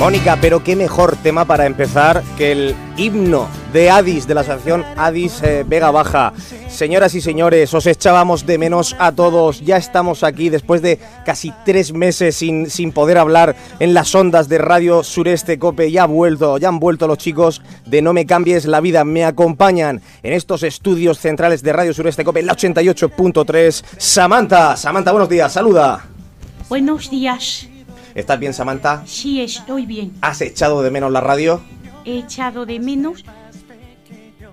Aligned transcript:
Mónica, 0.00 0.38
pero 0.40 0.64
qué 0.64 0.76
mejor 0.76 1.14
tema 1.16 1.44
para 1.44 1.66
empezar 1.66 2.22
que 2.38 2.52
el 2.52 2.74
himno 2.96 3.48
de 3.70 3.90
Adis, 3.90 4.26
de 4.26 4.32
la 4.32 4.40
asociación 4.40 4.82
Adis 4.96 5.42
eh, 5.42 5.62
Vega 5.68 5.90
Baja. 5.90 6.32
Señoras 6.70 7.14
y 7.14 7.20
señores, 7.20 7.74
os 7.74 7.84
echábamos 7.84 8.46
de 8.46 8.56
menos 8.56 8.96
a 8.98 9.12
todos. 9.12 9.60
Ya 9.60 9.76
estamos 9.76 10.24
aquí 10.24 10.48
después 10.48 10.80
de 10.80 10.98
casi 11.26 11.52
tres 11.66 11.92
meses 11.92 12.34
sin, 12.34 12.70
sin 12.70 12.92
poder 12.92 13.18
hablar 13.18 13.54
en 13.78 13.92
las 13.92 14.14
ondas 14.14 14.48
de 14.48 14.56
Radio 14.56 15.04
Sureste 15.04 15.58
Cope. 15.58 15.92
Ya 15.92 16.04
ha 16.04 16.06
vuelto, 16.06 16.56
ya 16.56 16.68
han 16.68 16.80
vuelto 16.80 17.06
los 17.06 17.18
chicos 17.18 17.60
de 17.84 18.00
No 18.00 18.14
Me 18.14 18.24
Cambies 18.24 18.64
la 18.64 18.80
Vida. 18.80 19.04
Me 19.04 19.26
acompañan 19.26 20.00
en 20.22 20.32
estos 20.32 20.62
estudios 20.62 21.18
centrales 21.18 21.62
de 21.62 21.74
Radio 21.74 21.92
Sureste 21.92 22.24
Cope, 22.24 22.42
la 22.42 22.56
88.3. 22.56 23.84
Samantha, 23.98 24.78
Samantha, 24.78 25.12
buenos 25.12 25.28
días, 25.28 25.52
saluda. 25.52 26.06
Buenos 26.70 27.10
días. 27.10 27.68
¿Estás 28.20 28.38
bien, 28.38 28.52
Samantha? 28.54 29.02
Sí, 29.06 29.40
estoy 29.40 29.86
bien. 29.86 30.12
¿Has 30.20 30.40
echado 30.40 30.82
de 30.82 30.90
menos 30.90 31.10
la 31.10 31.20
radio? 31.20 31.60
He 32.04 32.18
echado 32.18 32.66
de 32.66 32.78
menos, 32.78 33.24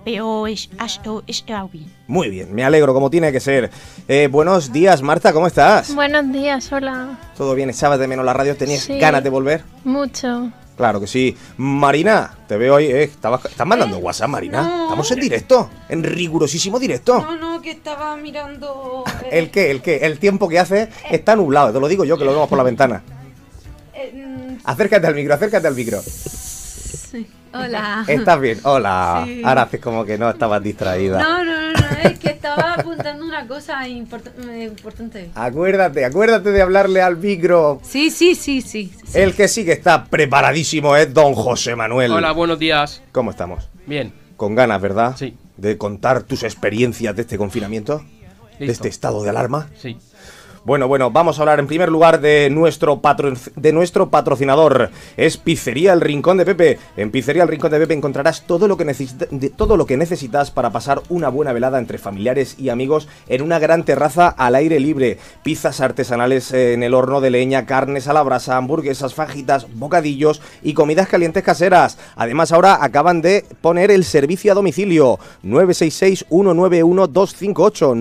pero 0.04 0.46
es, 0.46 0.70
esto 0.84 1.22
está 1.26 1.64
bien. 1.64 1.92
Muy 2.06 2.30
bien, 2.30 2.54
me 2.54 2.64
alegro, 2.64 2.94
como 2.94 3.10
tiene 3.10 3.30
que 3.32 3.40
ser. 3.40 3.70
Eh, 4.06 4.28
buenos 4.30 4.72
días, 4.72 5.02
Marta, 5.02 5.32
¿cómo 5.32 5.46
estás? 5.46 5.94
Buenos 5.94 6.32
días, 6.32 6.72
hola. 6.72 7.18
¿Todo 7.36 7.54
bien? 7.54 7.68
¿Echabas 7.70 7.98
de 7.98 8.08
menos 8.08 8.24
la 8.24 8.32
radio? 8.32 8.56
¿Tenías 8.56 8.80
Sí. 8.84 8.98
ganas 8.98 9.22
de 9.22 9.30
volver? 9.30 9.62
Mucho. 9.84 10.50
Claro 10.76 11.00
que 11.00 11.08
sí. 11.08 11.36
Marina, 11.56 12.38
te 12.46 12.56
veo 12.56 12.76
hoy. 12.76 12.84
Eh, 12.86 13.02
¿estabas- 13.02 13.44
¿Estás 13.46 13.66
mandando 13.66 13.98
WhatsApp, 13.98 14.28
Marina? 14.28 14.62
No. 14.62 14.84
Estamos 14.84 15.10
en 15.10 15.20
directo, 15.20 15.68
en 15.88 16.04
rigurosísimo 16.04 16.78
directo. 16.78 17.20
No, 17.20 17.36
no, 17.36 17.60
que 17.60 17.72
estaba 17.72 18.16
mirando. 18.16 19.02
eh, 19.24 19.28
¿El 19.32 19.50
qué? 19.50 19.70
¿El 19.72 19.82
qué? 19.82 19.96
El 20.06 20.18
tiempo 20.20 20.48
que 20.48 20.58
hace 20.60 20.88
está 21.10 21.34
nublado, 21.34 21.72
te 21.72 21.80
lo 21.80 21.88
digo 21.88 22.04
yo 22.04 22.16
que 22.16 22.24
lo 22.24 22.30
vemos 22.32 22.48
por 22.48 22.56
la 22.58 22.64
ventana. 22.64 23.02
Acércate 24.68 25.06
al 25.06 25.14
micro, 25.14 25.32
acércate 25.34 25.66
al 25.66 25.74
micro. 25.74 26.02
Hola. 27.54 28.04
¿Estás 28.06 28.38
bien? 28.38 28.60
Hola. 28.64 29.22
Sí. 29.26 29.40
Ahora 29.42 29.62
haces 29.62 29.80
como 29.80 30.04
que 30.04 30.18
no 30.18 30.28
estabas 30.28 30.62
distraída. 30.62 31.18
No, 31.22 31.42
no, 31.42 31.72
no, 31.72 31.72
no, 31.72 32.10
es 32.10 32.18
que 32.18 32.28
estaba 32.28 32.74
apuntando 32.74 33.24
una 33.24 33.46
cosa 33.48 33.88
import- 33.88 34.30
eh, 34.50 34.64
importante. 34.64 35.30
Acuérdate, 35.34 36.04
acuérdate 36.04 36.52
de 36.52 36.60
hablarle 36.60 37.00
al 37.00 37.16
micro. 37.16 37.80
Sí, 37.82 38.10
sí, 38.10 38.34
sí, 38.34 38.60
sí. 38.60 38.92
sí. 39.06 39.18
El 39.18 39.34
que 39.34 39.48
sí 39.48 39.64
que 39.64 39.72
está 39.72 40.04
preparadísimo 40.04 40.94
es 40.96 41.14
don 41.14 41.32
José 41.32 41.74
Manuel. 41.74 42.12
Hola, 42.12 42.32
buenos 42.32 42.58
días. 42.58 43.00
¿Cómo 43.12 43.30
estamos? 43.30 43.70
Bien, 43.86 44.12
Con 44.36 44.54
ganas, 44.54 44.82
¿verdad? 44.82 45.16
Sí. 45.18 45.34
De 45.56 45.78
contar 45.78 46.24
tus 46.24 46.42
experiencias 46.42 47.16
de 47.16 47.22
este 47.22 47.38
confinamiento, 47.38 48.04
de 48.58 48.66
este 48.70 48.88
estado 48.88 49.22
de 49.22 49.30
alarma. 49.30 49.70
sí. 49.80 49.96
Bueno, 50.68 50.86
bueno, 50.86 51.10
vamos 51.10 51.38
a 51.38 51.42
hablar 51.42 51.60
en 51.60 51.66
primer 51.66 51.88
lugar 51.88 52.20
de 52.20 52.50
nuestro, 52.50 53.00
patro- 53.00 53.32
de 53.56 53.72
nuestro 53.72 54.10
patrocinador. 54.10 54.90
Es 55.16 55.38
Pizzería 55.38 55.94
El 55.94 56.02
Rincón 56.02 56.36
de 56.36 56.44
Pepe. 56.44 56.78
En 56.98 57.10
Pizzería 57.10 57.44
El 57.44 57.48
Rincón 57.48 57.70
de 57.70 57.78
Pepe 57.78 57.94
encontrarás 57.94 58.42
todo 58.42 58.68
lo, 58.68 58.76
que 58.76 58.84
de- 58.84 59.48
todo 59.48 59.78
lo 59.78 59.86
que 59.86 59.96
necesitas 59.96 60.50
para 60.50 60.68
pasar 60.68 61.00
una 61.08 61.30
buena 61.30 61.54
velada 61.54 61.78
entre 61.78 61.96
familiares 61.96 62.56
y 62.58 62.68
amigos 62.68 63.08
en 63.28 63.40
una 63.40 63.58
gran 63.58 63.86
terraza 63.86 64.28
al 64.28 64.54
aire 64.56 64.78
libre. 64.78 65.16
Pizzas 65.42 65.80
artesanales 65.80 66.52
en 66.52 66.82
el 66.82 66.92
horno 66.92 67.22
de 67.22 67.30
leña, 67.30 67.64
carnes 67.64 68.06
a 68.06 68.12
la 68.12 68.22
brasa, 68.22 68.58
hamburguesas, 68.58 69.14
fajitas, 69.14 69.66
bocadillos 69.74 70.42
y 70.62 70.74
comidas 70.74 71.08
calientes 71.08 71.44
caseras. 71.44 71.96
Además, 72.14 72.52
ahora 72.52 72.84
acaban 72.84 73.22
de 73.22 73.46
poner 73.62 73.90
el 73.90 74.04
servicio 74.04 74.52
a 74.52 74.54
domicilio. 74.54 75.18
966-191-258. 75.46 77.94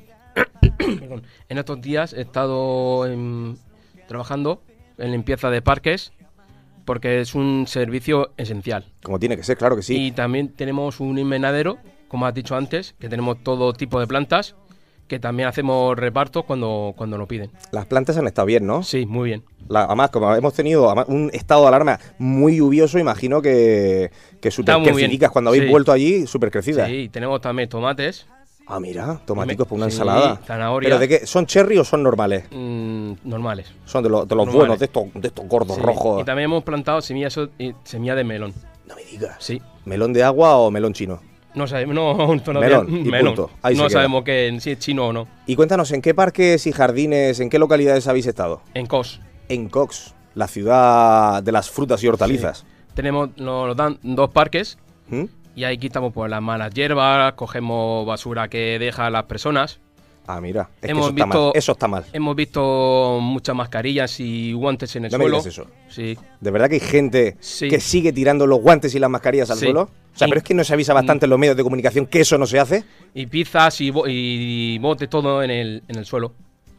En 1.47 1.57
estos 1.57 1.81
días 1.81 2.11
he 2.11 2.19
estado 2.21 3.07
em, 3.07 3.55
trabajando 4.07 4.61
en 4.97 5.11
limpieza 5.11 5.49
de 5.49 5.61
parques 5.61 6.11
porque 6.83 7.21
es 7.21 7.35
un 7.35 7.67
servicio 7.67 8.31
esencial. 8.35 8.91
Como 9.01 9.17
tiene 9.17 9.37
que 9.37 9.43
ser, 9.43 9.55
claro 9.57 9.77
que 9.77 9.81
sí. 9.81 10.07
Y 10.07 10.11
también 10.11 10.49
tenemos 10.49 10.99
un 10.99 11.17
invernadero, 11.17 11.77
como 12.09 12.25
has 12.25 12.33
dicho 12.33 12.57
antes, 12.57 12.95
que 12.99 13.07
tenemos 13.07 13.41
todo 13.43 13.71
tipo 13.73 13.97
de 13.99 14.07
plantas, 14.07 14.57
que 15.07 15.19
también 15.19 15.47
hacemos 15.49 15.95
repartos 15.95 16.45
cuando, 16.45 16.93
cuando 16.97 17.17
lo 17.17 17.27
piden. 17.27 17.51
Las 17.71 17.85
plantas 17.85 18.17
han 18.17 18.27
estado 18.27 18.45
bien, 18.47 18.65
¿no? 18.65 18.81
Sí, 18.83 19.05
muy 19.05 19.29
bien. 19.29 19.43
La- 19.67 19.83
además, 19.85 20.09
como 20.09 20.33
hemos 20.35 20.53
tenido 20.53 20.91
un 21.07 21.29
estado 21.33 21.61
de 21.63 21.67
alarma 21.67 21.99
muy 22.17 22.57
lluvioso, 22.57 22.97
imagino 22.99 23.41
que, 23.41 24.11
que 24.41 24.49
creciditas. 24.49 25.31
Cuando 25.31 25.49
habéis 25.49 25.65
Sí. 25.65 25.69
vuelto 25.69 25.91
allí, 25.91 26.25
súper 26.27 26.51
crecidas. 26.51 26.87
Sí, 26.89 27.09
tenemos 27.09 27.41
también 27.41 27.69
tomates 27.69 28.27
Ah, 28.67 28.79
mira, 28.79 29.21
tomaticos 29.27 29.67
para 29.67 29.75
una 29.75 29.89
Sí, 29.91 29.93
ensalada. 29.97 30.41
zanahoria. 30.43 30.87
¿Pero 30.89 30.97
de 30.99 31.07
qué? 31.07 31.27
¿Son 31.27 31.45
cherry 31.45 31.77
o 31.77 31.83
son 31.83 32.01
normales? 32.01 32.45
mm, 32.49 33.11
normales. 33.23 33.71
Son 33.85 34.03
de, 34.03 34.09
los- 34.09 34.27
de 34.27 34.33
los 34.35 34.45
Normales. 34.47 34.55
buenos, 34.55 34.79
de 34.79 34.85
estos, 34.85 35.03
de 35.13 35.27
estos 35.27 35.47
gordos 35.47 35.75
Sí, 35.75 35.81
rojos. 35.83 36.21
Y 36.21 36.25
también 36.25 36.45
hemos 36.45 36.63
plantado 36.63 36.99
semillas 37.01 37.37
y 37.59 37.73
semilla 37.83 38.15
de 38.15 38.23
melón. 38.23 38.53
No 38.87 38.95
me 38.95 39.03
digas. 39.03 39.35
Sí. 39.39 39.61
¿Melón 39.85 40.13
de 40.13 40.23
agua 40.23 40.57
o 40.57 40.71
melón 40.71 40.93
chino? 40.93 41.21
No 41.55 41.67
sabemos, 41.67 41.95
no, 41.95 42.39
todavía- 42.43 42.81
Melón, 42.81 43.05
y 43.07 43.09
punto. 43.25 43.49
Ahí 43.61 43.75
se 43.75 43.81
no 43.81 43.89
sabemos 43.89 44.23
que, 44.23 44.57
si 44.59 44.71
es 44.71 44.79
chino 44.79 45.07
o 45.07 45.13
no. 45.13 45.27
Y 45.47 45.55
cuéntanos, 45.55 45.91
¿en 45.91 46.01
qué 46.01 46.13
parques 46.13 46.67
y 46.67 46.71
jardines, 46.73 47.39
en 47.39 47.49
qué 47.49 47.57
localidades 47.59 48.07
habéis 48.07 48.27
estado? 48.27 48.61
En 48.73 48.85
COS. 48.85 49.21
En 49.47 49.69
Cox, 49.69 50.13
la 50.33 50.47
ciudad 50.47 51.41
de 51.43 51.51
las 51.51 51.69
frutas 51.69 52.03
y 52.03 52.07
hortalizas. 52.07 52.65
Tenemos, 52.93 53.29
nos 53.37 53.75
dan 53.75 53.99
dos 54.03 54.29
parques 54.31 54.77
¿Mm? 55.09 55.23
y 55.55 55.63
ahí 55.63 55.77
quitamos 55.77 56.11
pues, 56.13 56.29
las 56.29 56.41
malas 56.41 56.73
hierbas, 56.73 57.33
cogemos 57.33 58.05
basura 58.05 58.47
que 58.47 58.77
dejan 58.79 59.13
las 59.13 59.23
personas. 59.25 59.79
Ah, 60.27 60.41
mira, 60.41 60.69
es 60.81 60.87
que 60.87 60.91
Hemos 60.91 61.05
eso, 61.05 61.09
está 61.11 61.25
mal. 61.27 61.37
visto- 61.37 61.51
eso 61.55 61.71
está 61.73 61.87
mal. 61.87 62.05
Hemos 62.11 62.35
visto 62.35 63.19
muchas 63.21 63.55
mascarillas 63.55 64.19
y 64.19 64.53
guantes 64.53 64.95
en 64.95 65.05
el 65.05 65.11
No 65.11 65.19
me 65.19 65.23
suelo. 65.25 65.37
digas 65.37 65.45
eso. 65.53 65.67
Sí. 65.87 66.17
¿De 66.41 66.49
verdad 66.51 66.67
que 66.67 66.75
hay 66.75 66.79
gente 66.79 67.37
Sí. 67.39 67.69
que 67.69 67.79
sigue 67.79 68.11
tirando 68.11 68.47
los 68.47 68.59
guantes 68.59 68.95
y 68.95 68.99
las 68.99 69.09
mascarillas 69.11 69.51
al 69.51 69.57
Sí. 69.59 69.65
suelo? 69.65 69.89
O 70.15 70.17
sea, 70.17 70.27
pero 70.29 70.37
es 70.39 70.43
que 70.45 70.53
no 70.53 70.63
se 70.63 70.73
avisa 70.73 70.93
bastante 70.93 71.25
en 71.25 71.29
los 71.29 71.37
medios 71.37 71.57
de 71.57 71.63
comunicación 71.63 72.05
que 72.05 72.21
eso 72.21 72.37
no 72.37 72.47
se 72.47 72.57
hace. 72.59 72.83
Y 73.13 73.25
pizzas 73.27 73.81
y, 73.81 73.91
bo- 73.91 74.05
y 74.07 74.77
botes, 74.79 75.09
todo 75.09 75.43
en 75.43 75.51
el, 75.51 75.83
en 75.87 75.97
el 75.97 76.05
suelo. 76.05 76.31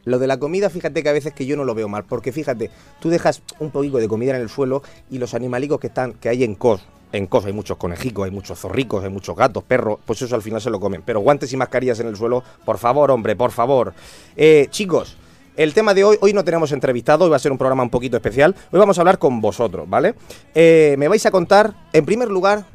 Lo 0.05 0.19
de 0.19 0.27
la 0.27 0.39
comida, 0.39 0.71
fíjate 0.71 1.03
que 1.03 1.09
a 1.09 1.13
veces 1.13 1.33
que 1.35 1.45
yo 1.47 1.57
no 1.57 1.65
lo 1.65 1.75
veo 1.75 1.89
mal, 1.89 2.05
porque 2.05 2.33
fíjate, 2.33 2.71
tú 3.01 3.11
dejas 3.11 3.43
un 3.59 3.71
poquito 3.71 3.99
de 3.99 4.09
comida 4.09 4.35
en 4.37 4.41
el 4.41 4.49
suelo 4.49 4.83
y 5.11 5.19
los 5.19 5.35
animalicos 5.35 5.79
que 5.81 5.89
están, 5.89 6.13
que 6.15 6.29
hay 6.29 6.45
en 6.45 6.55
COS, 6.55 6.81
en 7.13 7.27
COS 7.27 7.47
hay 7.47 7.53
muchos 7.53 7.77
conejicos, 7.77 8.25
hay 8.25 8.31
muchos 8.31 8.59
zorricos, 8.59 9.03
hay 9.05 9.11
muchos 9.11 9.37
gatos, 9.37 9.65
perros, 9.65 9.99
pues 10.07 10.23
eso 10.23 10.35
al 10.35 10.43
final 10.43 10.61
se 10.61 10.71
lo 10.71 10.79
comen. 10.81 11.03
Pero 11.05 11.21
guantes 11.21 11.53
y 11.53 11.57
mascarillas 11.57 11.99
en 12.01 12.07
el 12.07 12.17
suelo, 12.17 12.43
por 12.65 12.79
favor, 12.79 13.11
hombre, 13.11 13.35
por 13.37 13.51
favor. 13.51 13.93
Eh, 14.37 14.69
chicos, 14.71 15.17
El 15.57 15.73
tema 15.75 15.93
de 15.95 16.05
hoy, 16.05 16.19
hoy 16.21 16.33
no 16.35 16.45
tenemos 16.45 16.71
entrevistado, 16.73 17.25
hoy 17.25 17.31
va 17.31 17.37
a 17.37 17.41
ser 17.41 17.51
un 17.51 17.59
programa 17.59 17.83
un 17.83 17.91
poquito 17.91 18.17
especial. 18.17 18.55
Hoy 18.71 18.79
vamos 18.79 18.99
a 18.99 19.01
hablar 19.01 19.19
con 19.19 19.41
vosotros, 19.41 19.89
¿vale? 19.89 20.15
Eh, 20.55 20.95
me 20.99 21.09
vais 21.09 21.25
a 21.27 21.31
contar, 21.31 21.75
en 21.93 22.05
primer 22.05 22.29
lugar, 22.29 22.67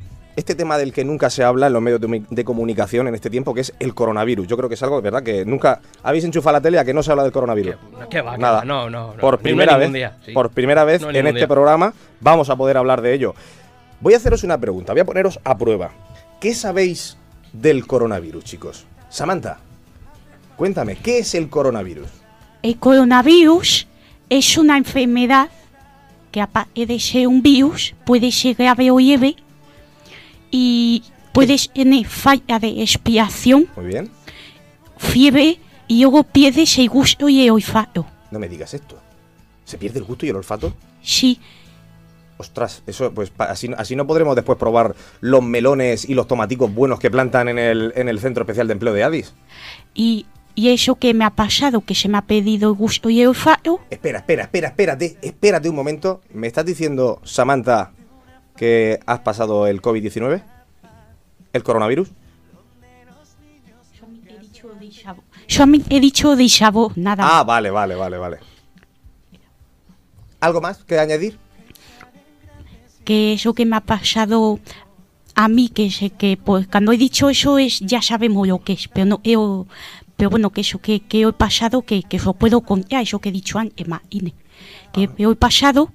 este 0.42 0.56
tema 0.56 0.78
del 0.78 0.92
que 0.94 1.04
nunca 1.06 1.30
se 1.30 1.44
habla 1.44 1.68
en 1.68 1.74
los 1.74 1.82
medios 1.82 2.00
de, 2.02 2.08
comu- 2.08 2.28
de 2.30 2.44
comunicación 2.44 3.08
en 3.08 3.16
este 3.16 3.30
tiempo, 3.30 3.54
que 3.54 3.62
es 3.62 3.74
el 3.80 3.94
coronavirus. 3.94 4.46
Yo 4.48 4.58
creo 4.58 4.68
que 4.70 4.76
es 4.76 4.84
algo, 4.84 4.98
de 4.98 5.02
verdad, 5.04 5.24
que 5.24 5.46
nunca 5.46 5.82
habéis 6.04 6.24
enchufado 6.26 6.54
la 6.54 6.62
tele 6.62 6.78
a 6.80 6.86
que 6.86 6.94
no 6.94 7.02
se 7.02 7.12
habla 7.12 7.24
del 7.24 7.32
coronavirus. 7.32 7.76
¿Qué, 7.76 8.08
qué 8.10 8.22
va? 8.22 8.34
qué 8.36 8.42
Nada. 8.42 8.60
va? 8.60 8.66
No, 8.66 8.90
no, 8.90 9.14
no. 9.14 9.18
Por 9.18 9.40
primera 9.40 9.78
vez, 9.78 9.88
ningún 9.90 9.94
día, 9.96 10.18
sí. 10.26 10.34
por 10.34 10.50
primera 10.52 10.84
vez 10.84 11.02
No 11.02 11.10
en 11.10 11.26
este 11.28 11.40
día. 11.40 11.48
programa 11.48 11.94
vamos 12.20 12.50
a 12.50 12.56
poder 12.56 12.78
hablar 12.78 13.02
de 13.02 13.14
ello. 13.14 13.34
Voy 14.02 14.14
a 14.14 14.18
haceros 14.18 14.44
una 14.44 14.58
pregunta, 14.60 14.94
voy 14.94 15.02
a 15.02 15.06
poneros 15.06 15.40
a 15.44 15.58
prueba. 15.58 15.92
¿Qué 16.40 16.54
sabéis 16.56 17.18
del 17.54 17.86
coronavirus, 17.88 18.44
chicos? 18.44 18.86
Samantha, 19.10 19.60
cuéntame, 20.56 20.96
¿qué 20.96 21.20
es 21.20 21.36
el 21.36 21.50
coronavirus? 21.50 22.08
El 22.64 22.78
coronavirus 22.78 23.88
es 24.30 24.58
una 24.58 24.78
enfermedad 24.78 25.50
que 26.32 26.42
aparte 26.42 26.86
de 26.86 27.00
ser 27.00 27.28
un 27.28 27.42
virus, 27.42 27.94
puede 28.06 28.32
ser 28.32 28.56
grave 28.56 28.90
o 28.90 29.00
leve 29.00 29.36
y 30.52 31.04
puedes 31.34 31.70
tener 31.72 32.06
falta 32.06 32.60
de 32.60 32.82
expiración, 32.82 33.68
Muy 33.76 33.86
bien. 33.86 34.12
fiebre 34.98 35.60
y 35.88 36.02
luego 36.02 36.24
pierdes 36.24 36.78
el 36.78 36.90
gusto 36.90 37.28
y 37.30 37.44
el 37.44 37.52
olfato. 37.52 38.06
No 38.32 38.40
me 38.40 38.48
digas 38.48 38.74
esto. 38.74 38.98
¿Se 39.66 39.78
pierde 39.78 40.00
el 40.00 40.06
gusto 40.06 40.26
y 40.26 40.30
el 40.30 40.36
olfato? 40.36 40.74
Sí, 41.02 41.40
Ostras, 42.38 42.82
eso, 42.88 43.14
pues 43.14 43.32
así, 43.38 43.70
así 43.78 43.96
no 43.96 44.08
podremos 44.08 44.36
después 44.36 44.58
probar 44.58 44.96
los 45.20 45.44
melones 45.44 46.10
y 46.10 46.16
los 46.16 46.26
tomaticos 46.28 46.74
buenos 46.74 47.00
que 47.00 47.12
plantan 47.12 47.48
en 47.50 47.60
el, 47.60 47.94
en 47.96 48.10
el 48.10 48.20
Centro 48.20 48.42
Especial 48.44 48.66
de 48.68 48.74
Empleo 48.74 48.94
de 48.94 49.04
Addis. 49.04 49.34
y, 49.94 50.26
y 50.56 50.70
eso 50.70 50.96
que 50.96 51.14
me 51.14 51.24
ha 51.24 51.30
pasado, 51.30 51.82
que 51.82 51.94
se 51.94 52.10
me 52.10 52.18
ha 52.18 52.24
perdido 52.24 52.70
el 52.72 52.76
gusto 52.76 53.12
y 53.12 53.22
el 53.22 53.28
olfato, 53.28 53.80
Espera, 53.92 54.18
espera, 54.20 54.44
espera, 54.46 54.70
espérate, 54.70 55.18
espérate 55.22 55.70
un 55.70 55.76
momento. 55.76 56.22
¿Me 56.34 56.48
estás 56.48 56.66
diciendo, 56.66 57.22
Samantha, 57.24 57.92
que 58.62 59.00
has 59.08 59.22
pasado 59.22 59.66
el 59.66 59.82
COVID-19? 59.82 60.44
¿El 61.52 61.64
coronavirus? 61.64 62.12
yo 65.48 65.66
he 65.90 66.00
dicho 66.00 66.36
de 66.36 66.48
sabor, 66.48 66.96
nada 66.96 67.24
más. 67.24 67.32
Ah, 67.34 67.44
vale, 67.44 67.72
vale, 67.72 67.96
vale, 67.96 68.18
vale. 68.20 68.38
¿Algo 70.42 70.62
más 70.62 70.84
que 70.84 71.00
añadir? 71.00 71.40
que 73.04 73.34
eso 73.34 73.56
que 73.56 73.66
me 73.66 73.78
ha 73.78 73.82
pasado 73.82 74.60
a 75.34 75.48
mí, 75.48 75.70
que 75.70 75.90
sé 75.90 76.12
que 76.12 76.38
pues 76.38 76.68
cuando 76.68 76.92
he 76.92 76.98
dicho 76.98 77.32
eso 77.32 77.58
es 77.58 77.80
ya 77.80 78.04
sabemos 78.04 78.48
lo 78.48 78.60
que 78.64 78.74
es, 78.74 78.88
pero 78.90 79.06
no 79.08 79.22
pero 80.16 80.30
bueno 80.30 80.52
que 80.52 80.62
eso 80.62 80.78
que, 80.78 81.00
que 81.00 81.24
he 81.24 81.34
pasado 81.34 81.82
que, 81.82 82.04
que 82.04 82.18
eso 82.18 82.36
puedo 82.36 82.62
contar, 82.62 83.02
eso 83.02 83.18
que 83.18 83.30
he 83.30 83.32
dicho 83.32 83.58
antes, 83.58 83.88
más 83.88 84.02
Ine, 84.12 84.36
que 84.94 85.10
yo 85.18 85.32
he 85.32 85.36
pasado 85.36 85.92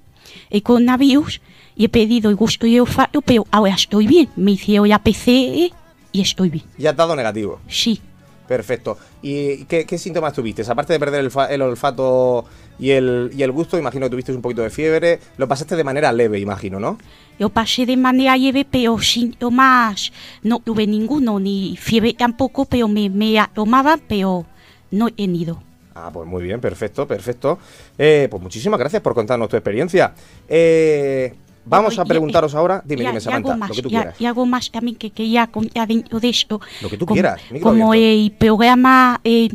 el 0.51 0.63
coronavirus 0.63 1.41
y 1.77 1.85
he 1.85 1.89
pedido 1.89 2.31
el 2.31 2.37
gusto 2.37 2.67
y 2.67 2.75
el 2.77 2.83
olfato, 2.83 3.21
pero 3.23 3.47
ahora 3.51 3.75
estoy 3.75 4.07
bien, 4.07 4.29
me 4.37 4.53
hicieron 4.53 4.89
la 4.89 4.99
PCR 4.99 5.73
y 6.13 6.21
estoy 6.21 6.49
bien, 6.51 6.65
Ya 6.79 6.91
has 6.91 6.97
dado 6.97 7.15
negativo. 7.17 7.61
sí. 7.69 8.01
Perfecto. 8.47 8.97
¿Y 9.23 9.65
qué, 9.65 9.85
qué 9.87 9.99
síntomas 9.99 10.33
tuviste? 10.33 10.63
Aparte 10.71 10.93
de 10.93 11.01
perder 11.01 11.19
el, 11.25 11.33
el 11.51 11.63
olfato 11.63 12.45
y 12.79 12.91
el, 12.91 13.33
y 13.37 13.43
el 13.43 13.51
gusto, 13.51 13.77
imagino 13.77 14.07
que 14.07 14.11
tuviste 14.11 14.33
un 14.33 14.41
poquito 14.41 14.63
de 14.63 14.71
fiebre. 14.71 15.19
Lo 15.37 15.49
pasaste 15.49 15.75
de 15.75 15.83
manera 15.83 16.13
leve, 16.13 16.39
imagino, 16.39 16.79
¿no? 16.79 16.97
Yo 17.41 17.49
pasé 17.49 17.87
de 17.87 17.97
manera 17.97 18.37
leve, 18.37 18.65
pero 18.65 19.01
síntomas 19.01 20.13
no 20.45 20.61
tuve 20.61 20.87
ninguno, 20.87 21.41
ni 21.41 21.77
fiebre 21.77 22.15
tampoco, 22.15 22.67
pero 22.67 22.87
me, 22.87 23.11
me 23.11 23.37
tomaba, 23.53 23.99
pero 24.07 24.47
no 24.93 25.09
he 25.09 25.13
tenido. 25.13 25.61
Ah, 25.99 26.11
pues 26.13 26.29
muy 26.29 26.43
bien, 26.43 26.61
perfecto, 26.61 27.09
perfecto. 27.09 27.59
Eh, 27.97 28.29
pues 28.31 28.43
muchísimas 28.43 28.79
gracias 28.79 29.01
por 29.01 29.15
contarnos 29.15 29.49
tu 29.49 29.57
experiencia. 29.57 30.13
Eh, 30.47 31.33
vamos 31.65 31.99
a 31.99 32.03
y- 32.03 32.07
preguntaros 32.07 32.55
ahora. 32.55 32.83
Dime, 32.85 33.03
y- 33.03 33.07
dime, 33.07 33.19
y 33.19 33.21
Samantha, 33.23 33.57
más, 33.57 33.69
lo 33.71 33.75
que 33.77 33.83
tú 33.83 33.89
y- 33.89 33.93
quieras. 33.93 34.21
Y 34.21 34.27
algo 34.27 34.45
más 34.45 34.71
también 34.71 34.97
que 34.97 35.09
quería 35.11 35.47
contar 35.47 35.89
dentro 35.89 36.21
de 36.21 36.29
esto. 36.29 36.61
Lo 36.83 36.91
que 36.91 36.99
tú 36.99 37.07
como, 37.07 37.15
quieras, 37.15 37.41
Como 37.63 37.95
el 37.95 38.31
programa 38.39 39.23
eh, 39.25 39.49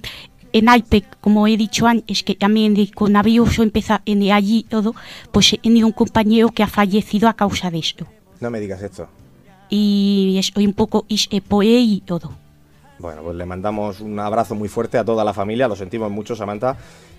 en 0.52 0.66
IPEC, 0.68 1.20
como 1.22 1.46
he 1.48 1.56
dicho 1.58 1.86
antes, 1.86 2.24
que 2.24 2.34
también 2.34 2.76
el 2.76 2.92
coronavirus 2.92 3.60
empezó 3.60 4.00
en 4.06 4.32
allí 4.32 4.58
y 4.60 4.64
todo, 4.64 4.96
pues 5.32 5.54
he 5.54 5.60
tenido 5.60 5.86
un 5.86 5.94
compañero 5.94 6.50
que 6.50 6.64
ha 6.64 6.68
fallecido 6.68 7.30
a 7.30 7.36
causa 7.36 7.70
de 7.70 7.78
esto. 7.78 8.08
No 8.40 8.50
me 8.50 8.60
digas 8.60 8.82
esto. 8.82 9.08
Y 9.70 10.38
estoy 10.40 10.66
un 10.66 10.74
poco 10.74 11.06
ishe 11.08 11.40
por 11.42 11.64
él 11.64 11.86
y 11.88 12.02
todo. 12.02 12.32
Bueno, 13.02 13.24
pues 13.24 13.36
le 13.36 13.46
mandamos 13.46 14.00
un 14.00 14.20
abrazo 14.20 14.54
muy 14.54 14.70
fuerte 14.70 15.00
a 15.00 15.04
toda 15.04 15.24
la 15.24 15.34
familia, 15.34 15.68
lo 15.68 15.76
sentimos 15.76 16.12
mucho, 16.12 16.36
Samantha. 16.36 16.78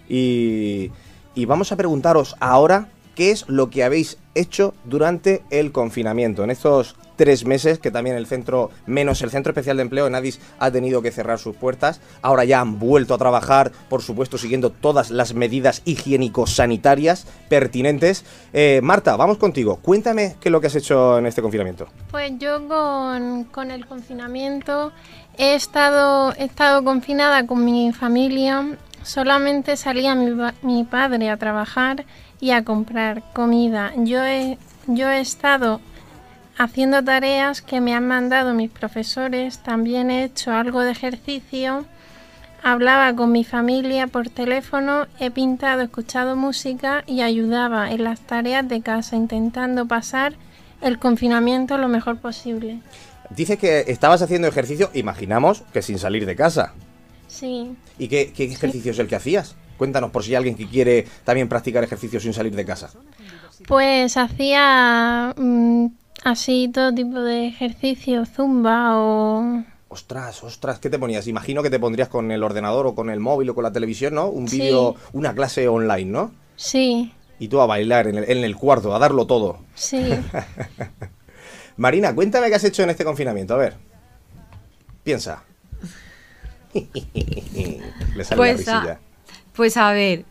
Y, 0.08 0.92
y 1.34 1.44
vamos 1.44 1.72
a 1.72 1.76
preguntaros 1.76 2.36
ahora 2.38 2.88
qué 3.16 3.32
es 3.32 3.48
lo 3.48 3.68
que 3.68 3.82
habéis 3.82 4.16
hecho 4.34 4.74
durante 4.84 5.42
el 5.50 5.72
confinamiento, 5.72 6.44
en 6.44 6.50
estos 6.50 6.96
tres 7.16 7.44
meses 7.44 7.78
que 7.78 7.90
también 7.90 8.16
el 8.16 8.26
centro, 8.26 8.70
menos 8.86 9.22
el 9.22 9.30
Centro 9.30 9.50
Especial 9.50 9.76
de 9.76 9.82
Empleo 9.82 10.06
en 10.06 10.14
Addis, 10.14 10.40
ha 10.58 10.70
tenido 10.70 11.02
que 11.02 11.10
cerrar 11.10 11.38
sus 11.38 11.54
puertas. 11.54 12.00
Ahora 12.22 12.44
ya 12.44 12.60
han 12.60 12.78
vuelto 12.78 13.14
a 13.14 13.18
trabajar, 13.18 13.70
por 13.88 14.02
supuesto, 14.02 14.38
siguiendo 14.38 14.70
todas 14.70 15.10
las 15.10 15.34
medidas 15.34 15.82
higiénico-sanitarias 15.84 17.26
pertinentes. 17.48 18.24
Eh, 18.52 18.80
Marta, 18.82 19.16
vamos 19.16 19.38
contigo. 19.38 19.76
Cuéntame 19.82 20.36
qué 20.40 20.48
es 20.48 20.52
lo 20.52 20.60
que 20.60 20.68
has 20.68 20.74
hecho 20.74 21.18
en 21.18 21.26
este 21.26 21.42
confinamiento. 21.42 21.86
Pues 22.10 22.32
yo 22.38 22.66
con, 22.66 23.44
con 23.44 23.70
el 23.70 23.86
confinamiento 23.86 24.90
he 25.38 25.54
estado, 25.54 26.32
he 26.36 26.44
estado 26.44 26.84
confinada 26.84 27.46
con 27.46 27.64
mi 27.64 27.92
familia. 27.92 28.64
Solamente 29.02 29.76
salía 29.76 30.14
mi, 30.14 30.30
pa- 30.34 30.54
mi 30.62 30.84
padre 30.84 31.30
a 31.30 31.36
trabajar 31.36 32.04
y 32.40 32.50
a 32.50 32.64
comprar 32.64 33.22
comida. 33.32 33.92
Yo 33.96 34.22
he, 34.24 34.58
yo 34.86 35.10
he 35.10 35.20
estado 35.20 35.80
haciendo 36.58 37.02
tareas 37.02 37.62
que 37.62 37.80
me 37.80 37.94
han 37.94 38.06
mandado 38.06 38.54
mis 38.54 38.70
profesores. 38.70 39.58
También 39.58 40.10
he 40.10 40.24
hecho 40.24 40.52
algo 40.52 40.80
de 40.80 40.92
ejercicio. 40.92 41.84
Hablaba 42.62 43.12
con 43.16 43.32
mi 43.32 43.42
familia 43.42 44.06
por 44.06 44.28
teléfono, 44.28 45.08
he 45.18 45.32
pintado, 45.32 45.82
escuchado 45.82 46.36
música 46.36 47.02
y 47.08 47.22
ayudaba 47.22 47.90
en 47.90 48.04
las 48.04 48.20
tareas 48.20 48.68
de 48.68 48.80
casa, 48.82 49.16
intentando 49.16 49.86
pasar 49.86 50.34
el 50.80 51.00
confinamiento 51.00 51.76
lo 51.76 51.88
mejor 51.88 52.18
posible. 52.18 52.78
Dices 53.36 53.58
que 53.58 53.84
estabas 53.88 54.22
haciendo 54.22 54.48
ejercicio, 54.48 54.90
imaginamos 54.94 55.62
que 55.72 55.82
sin 55.82 55.98
salir 55.98 56.26
de 56.26 56.36
casa. 56.36 56.72
Sí, 57.28 57.74
¿Y 57.98 58.08
qué, 58.08 58.32
qué 58.32 58.44
ejercicio 58.44 58.92
es 58.92 58.98
el 58.98 59.08
que 59.08 59.16
hacías? 59.16 59.54
Cuéntanos 59.78 60.10
por 60.10 60.22
si 60.22 60.30
hay 60.30 60.36
alguien 60.36 60.54
que 60.56 60.68
quiere 60.68 61.06
también 61.24 61.48
practicar 61.48 61.82
ejercicio 61.82 62.20
sin 62.20 62.34
salir 62.34 62.54
de 62.54 62.64
casa. 62.64 62.90
pues 63.66 64.16
hacía 64.16 65.34
mm, 65.36 65.86
así 66.24 66.70
todo 66.72 66.92
tipo 66.94 67.20
de 67.20 67.46
ejercicio, 67.46 68.26
zumba 68.26 68.98
o... 68.98 69.62
Ostras, 69.88 70.42
ostras, 70.42 70.78
¿qué 70.78 70.88
te 70.90 70.98
ponías? 70.98 71.26
Imagino 71.26 71.62
que 71.62 71.70
te 71.70 71.78
pondrías 71.78 72.08
con 72.08 72.30
el 72.32 72.42
ordenador 72.42 72.86
o 72.86 72.94
con 72.94 73.10
el 73.10 73.20
móvil 73.20 73.50
o 73.50 73.54
con 73.54 73.64
la 73.64 73.72
televisión, 73.72 74.14
¿no? 74.14 74.28
Un 74.28 74.48
Sí. 74.48 74.58
vídeo, 74.60 74.94
una 75.12 75.34
clase 75.34 75.68
online, 75.68 76.10
¿no? 76.10 76.32
Sí, 76.56 77.12
Y 77.38 77.48
tú 77.48 77.60
a 77.60 77.66
bailar 77.66 78.06
en 78.08 78.18
el, 78.18 78.30
en 78.30 78.44
el 78.44 78.56
cuarto, 78.56 78.94
a 78.94 78.98
darlo 78.98 79.26
todo. 79.26 79.58
sí. 79.74 80.02
Marina, 81.76 82.14
cuéntame 82.14 82.48
qué 82.48 82.54
has 82.56 82.64
hecho 82.64 82.82
en 82.82 82.90
este 82.90 83.04
confinamiento, 83.04 83.54
a 83.54 83.58
ver. 83.58 83.76
Piensa. 85.02 85.42
Le 86.74 88.24
sale 88.24 88.36
Pues, 88.36 88.66
la 88.66 88.78
a, 88.78 88.98
pues 89.54 89.76
a 89.76 89.92
ver, 89.92 90.24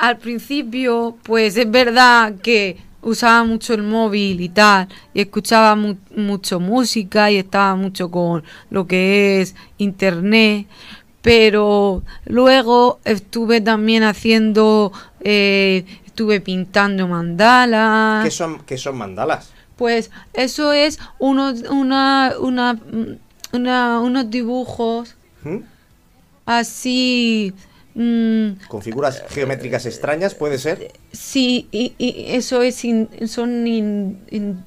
al 0.00 0.18
principio, 0.18 1.16
pues 1.22 1.56
es 1.56 1.70
verdad 1.70 2.34
que 2.42 2.76
usaba 3.02 3.44
mucho 3.44 3.74
el 3.74 3.82
móvil 3.82 4.40
y 4.40 4.48
tal, 4.48 4.88
y 5.14 5.20
escuchaba 5.22 5.74
mu- 5.76 5.96
mucho 6.16 6.60
música 6.60 7.30
y 7.30 7.36
estaba 7.38 7.74
mucho 7.74 8.10
con 8.10 8.44
lo 8.70 8.86
que 8.86 9.40
es 9.40 9.54
internet, 9.78 10.66
pero 11.20 12.02
luego 12.26 13.00
estuve 13.04 13.60
también 13.60 14.02
haciendo, 14.02 14.92
eh, 15.20 15.84
estuve 16.06 16.40
pintando 16.40 17.08
mandalas. 17.08 18.24
¿Qué 18.24 18.30
son, 18.30 18.60
qué 18.64 18.76
son 18.78 18.96
mandalas? 18.98 19.52
Pues 19.76 20.10
eso 20.34 20.72
es 20.72 20.98
unos, 21.18 21.62
una, 21.62 22.34
una, 22.40 22.74
mm, 22.74 23.18
una- 23.54 24.00
unos 24.00 24.30
dibujos 24.30 25.14
¿Mm? 25.42 25.58
así. 26.46 27.52
mm, 27.94 28.48
¿Con 28.68 28.82
figuras 28.82 29.22
geométricas 29.28 29.86
extrañas 29.86 30.34
puede 30.34 30.58
ser? 30.58 30.92
sí, 31.12 31.68
y, 31.72 31.94
y 31.98 32.24
eso 32.34 32.62
es. 32.62 32.84
in- 32.84 33.08
son 33.26 33.66
in- 33.66 34.18
in- 34.30 34.64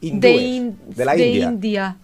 Hindúes, 0.00 0.62
de, 0.62 0.74
de 0.96 1.04
la 1.04 1.16
India. 1.16 1.96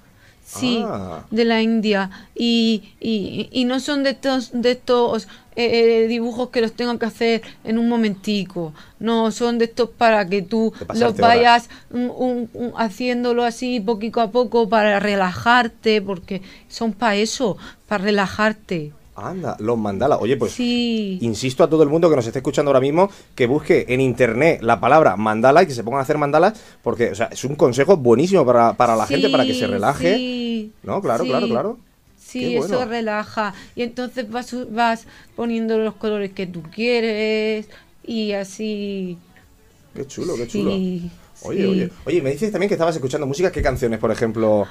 Sí, 0.59 0.83
Ah. 0.85 1.25
de 1.30 1.45
la 1.45 1.62
India. 1.62 2.11
Y, 2.35 2.83
y, 3.00 3.49
y 3.52 3.64
no 3.66 3.78
son 3.78 4.02
de 4.02 4.11
estos, 4.11 4.50
de 4.52 4.73
estos 4.73 5.28
eh, 5.54 6.07
dibujos 6.09 6.49
que 6.50 6.61
los 6.61 6.73
tengo 6.73 6.99
que 6.99 7.07
hacer 7.07 7.42
en 7.64 7.78
un 7.78 7.88
momentico. 7.88 8.73
No, 8.99 9.30
son 9.30 9.59
de 9.59 9.66
estos 9.66 9.90
para 9.90 10.28
que 10.28 10.42
tú 10.42 10.73
los 11.00 11.14
vayas 11.23 11.69
un- 11.90 12.11
un- 12.11 12.50
un- 12.54 12.73
haciéndolo 12.76 13.45
así 13.45 13.78
poquito 13.80 14.21
a 14.21 14.30
poco 14.33 14.69
para 14.69 14.99
relajarte, 14.99 16.02
porque 16.02 16.42
son 16.69 16.92
para 16.95 17.14
eso, 17.16 17.57
para 17.87 18.02
relajarte. 18.04 18.92
Anda, 19.28 19.56
los 19.60 19.78
mandalas. 19.78 20.18
Oye, 20.20 20.36
pues 20.36 20.52
Sí. 20.52 21.18
insisto 21.20 21.62
a 21.64 21.68
todo 21.70 21.82
el 21.82 21.88
mundo 21.88 22.08
que 22.10 22.16
nos 22.16 22.26
esté 22.26 22.38
escuchando 22.40 22.70
ahora 22.70 22.80
mismo 22.80 23.10
que 23.34 23.46
busque 23.46 23.84
en 23.88 24.00
internet 24.00 24.60
la 24.62 24.80
palabra 24.80 25.16
mandala 25.16 25.62
y 25.62 25.66
que 25.66 25.74
se 25.74 25.84
pongan 25.84 26.00
a 26.00 26.02
hacer 26.02 26.18
mandalas 26.18 26.60
porque, 26.82 27.10
o 27.10 27.14
sea, 27.14 27.26
es 27.26 27.44
un 27.44 27.54
consejo 27.56 27.96
buenísimo 27.96 28.44
para, 28.46 28.72
para 28.74 28.96
la 28.96 29.06
gente, 29.06 29.28
para 29.28 29.44
que 29.44 29.54
se 29.54 29.66
relaje. 29.66 30.16
sí, 30.16 30.72
No, 30.82 31.00
claro, 31.00 31.24
claro, 31.24 31.48
claro. 31.48 31.78
Sí, 32.18 32.56
bueno. 32.56 32.76
eso 32.76 32.84
relaja. 32.84 33.54
Y 33.74 33.82
entonces 33.82 34.30
vas, 34.30 34.54
vas 34.70 35.06
poniendo 35.34 35.78
los 35.78 35.94
colores 35.96 36.30
que 36.32 36.46
tú 36.46 36.62
quieres 36.62 37.66
y 38.06 38.32
así. 38.32 39.18
Qué 39.94 40.06
chulo, 40.06 40.36
qué 40.36 40.46
chulo. 40.46 40.70
Oye, 41.42 41.66
oye. 41.66 41.90
Oye, 42.04 42.22
me 42.22 42.30
dices 42.30 42.52
también 42.52 42.68
que 42.68 42.74
estabas 42.74 42.94
escuchando 42.94 43.26
música. 43.26 43.50
¿Qué 43.50 43.62
canciones, 43.62 43.98
por 43.98 44.12
ejemplo? 44.12 44.66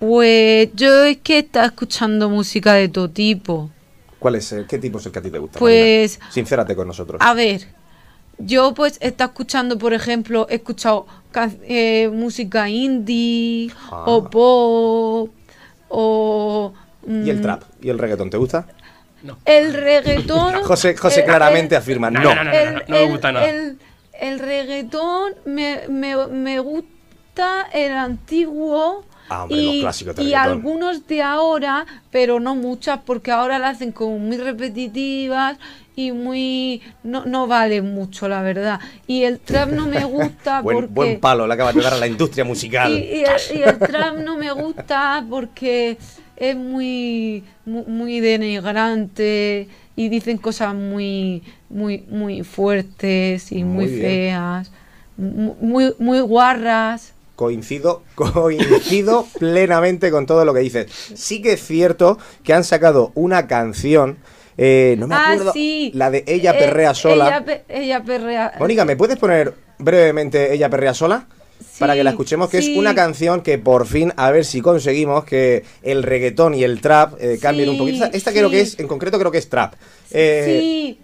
Pues 0.00 0.70
yo 0.74 1.04
es 1.04 1.18
que 1.18 1.38
estaba 1.40 1.66
escuchando 1.66 2.28
música 2.28 2.72
de 2.74 2.88
todo 2.88 3.08
tipo. 3.10 3.70
¿Cuál 4.18 4.34
es? 4.36 4.50
el- 4.52 4.66
¿Qué 4.66 4.78
tipo 4.78 4.98
es 4.98 5.06
el 5.06 5.12
que 5.12 5.18
a 5.18 5.22
ti 5.22 5.30
te 5.30 5.38
gusta? 5.38 5.58
Pues- 5.58 6.18
Marina? 6.18 6.32
Sincérate 6.32 6.74
con 6.74 6.86
nosotros. 6.88 7.20
A 7.22 7.34
ver, 7.34 7.68
yo 8.38 8.72
pues 8.74 8.96
he 9.02 9.08
estado 9.08 9.30
escuchando, 9.30 9.78
por 9.78 9.92
ejemplo, 9.92 10.46
he 10.50 10.56
escuchado 10.56 11.06
eh, 11.62 12.08
música 12.12 12.68
indie 12.68 13.70
Ah. 13.90 14.04
o 14.06 14.28
pop 14.28 15.30
o... 15.90 16.72
¿Y 17.06 17.30
el 17.30 17.38
mm, 17.38 17.42
trap? 17.42 17.62
¿Y 17.82 17.88
el 17.90 17.98
reggaetón? 17.98 18.30
¿Te 18.30 18.36
gusta? 18.36 18.66
El 19.44 19.74
reggaetón... 19.74 20.54
José, 20.64 20.96
José 20.96 21.20
el- 21.20 21.26
claramente 21.26 21.74
el- 21.74 21.80
afirma 21.82 22.10
No, 22.10 22.20
no. 22.20 22.34
no, 22.34 22.44
no, 22.44 22.50
no, 22.52 22.70
no, 22.72 22.78
no 22.88 22.96
me 22.96 23.10
gusta 23.10 23.32
nada. 23.32 23.48
El, 23.48 23.78
el 24.18 24.38
reggaetón 24.38 25.34
me, 25.44 25.82
me, 25.88 26.16
me 26.28 26.58
gusta 26.60 27.68
el 27.72 27.92
antiguo 27.92 29.04
Ah, 29.30 29.44
hombre, 29.44 29.62
los 29.62 29.76
clásicos 29.76 30.16
de 30.16 30.22
y 30.24 30.34
algunos 30.34 31.06
de 31.06 31.22
ahora, 31.22 31.86
pero 32.10 32.40
no 32.40 32.56
muchas 32.56 33.00
porque 33.06 33.30
ahora 33.30 33.58
las 33.58 33.76
hacen 33.76 33.92
como 33.92 34.18
muy 34.18 34.36
repetitivas 34.36 35.56
y 35.96 36.12
muy... 36.12 36.82
No, 37.04 37.24
no 37.26 37.46
vale 37.46 37.80
mucho, 37.82 38.28
la 38.28 38.42
verdad. 38.42 38.80
Y 39.06 39.22
el 39.24 39.38
trap 39.38 39.70
no 39.70 39.86
me 39.86 40.04
gusta 40.16 40.62
Buen, 40.62 40.78
porque... 40.80 40.94
buen 40.94 41.20
palo 41.20 41.46
le 41.46 41.54
acabas 41.54 41.74
de 41.74 41.82
dar 41.82 41.94
a 41.94 41.96
la 41.98 42.06
industria 42.14 42.44
musical. 42.44 42.92
Y, 42.92 42.96
y 42.96 43.24
el, 43.24 43.40
y 43.58 43.62
el 43.62 43.78
trap 43.78 44.16
no 44.16 44.36
me 44.36 44.50
gusta 44.52 45.24
porque 45.30 45.98
es 46.36 46.56
muy, 46.56 47.44
mu- 47.66 47.84
muy 47.86 48.20
denigrante 48.20 49.68
y 49.96 50.08
dicen 50.08 50.38
cosas 50.38 50.74
muy, 50.74 51.42
muy, 51.68 52.04
muy 52.08 52.42
fuertes 52.42 53.52
y 53.52 53.62
Muy 53.62 53.86
muy, 53.86 54.00
feas, 54.00 54.70
mu- 55.16 55.54
muy, 55.60 55.94
muy 55.98 56.20
guarras. 56.20 57.14
Coincido, 57.40 58.02
coincido 58.16 59.26
plenamente 59.38 60.10
con 60.10 60.26
todo 60.26 60.44
lo 60.44 60.52
que 60.52 60.60
dices. 60.60 60.92
Sí 61.14 61.40
que 61.40 61.54
es 61.54 61.64
cierto 61.66 62.18
que 62.44 62.52
han 62.52 62.64
sacado 62.64 63.12
una 63.14 63.46
canción, 63.46 64.18
eh, 64.58 64.94
no 64.98 65.06
me 65.06 65.14
ah, 65.14 65.30
acuerdo, 65.32 65.52
sí. 65.54 65.90
la 65.94 66.10
de 66.10 66.22
Ella 66.26 66.50
Eh, 66.50 66.58
Perrea 66.58 66.92
Sola. 66.92 67.28
Ella, 67.28 67.44
pe- 67.46 67.64
ella 67.70 68.04
perrea. 68.04 68.52
Mónica, 68.58 68.84
¿me 68.84 68.94
puedes 68.94 69.16
poner 69.16 69.54
brevemente 69.78 70.52
Ella 70.52 70.68
Perrea 70.68 70.92
Sola? 70.92 71.28
Para 71.78 71.94
que 71.94 72.04
la 72.04 72.10
Sí, 72.10 72.14
escuchemos, 72.14 72.50
que 72.50 72.60
sí. 72.60 72.72
es 72.72 72.78
una 72.78 72.94
canción 72.94 73.40
que 73.40 73.56
por 73.56 73.86
fin, 73.86 74.12
a 74.18 74.30
ver 74.30 74.44
si 74.44 74.60
conseguimos 74.60 75.24
que 75.24 75.64
el 75.82 76.02
reggaetón 76.02 76.54
y 76.54 76.62
el 76.62 76.82
trap 76.82 77.14
eh, 77.18 77.38
cambien 77.40 77.70
un 77.70 77.76
Sí, 77.76 77.80
poquito. 77.80 78.04
Esta, 78.12 78.32
creo 78.32 78.50
que 78.50 78.66
sí. 78.66 78.72
es, 78.74 78.80
en 78.80 78.86
concreto 78.86 79.18
creo 79.18 79.30
que 79.30 79.38
es 79.38 79.48
trap. 79.48 79.72
Eh, 80.10 80.58
sí. 80.60 80.98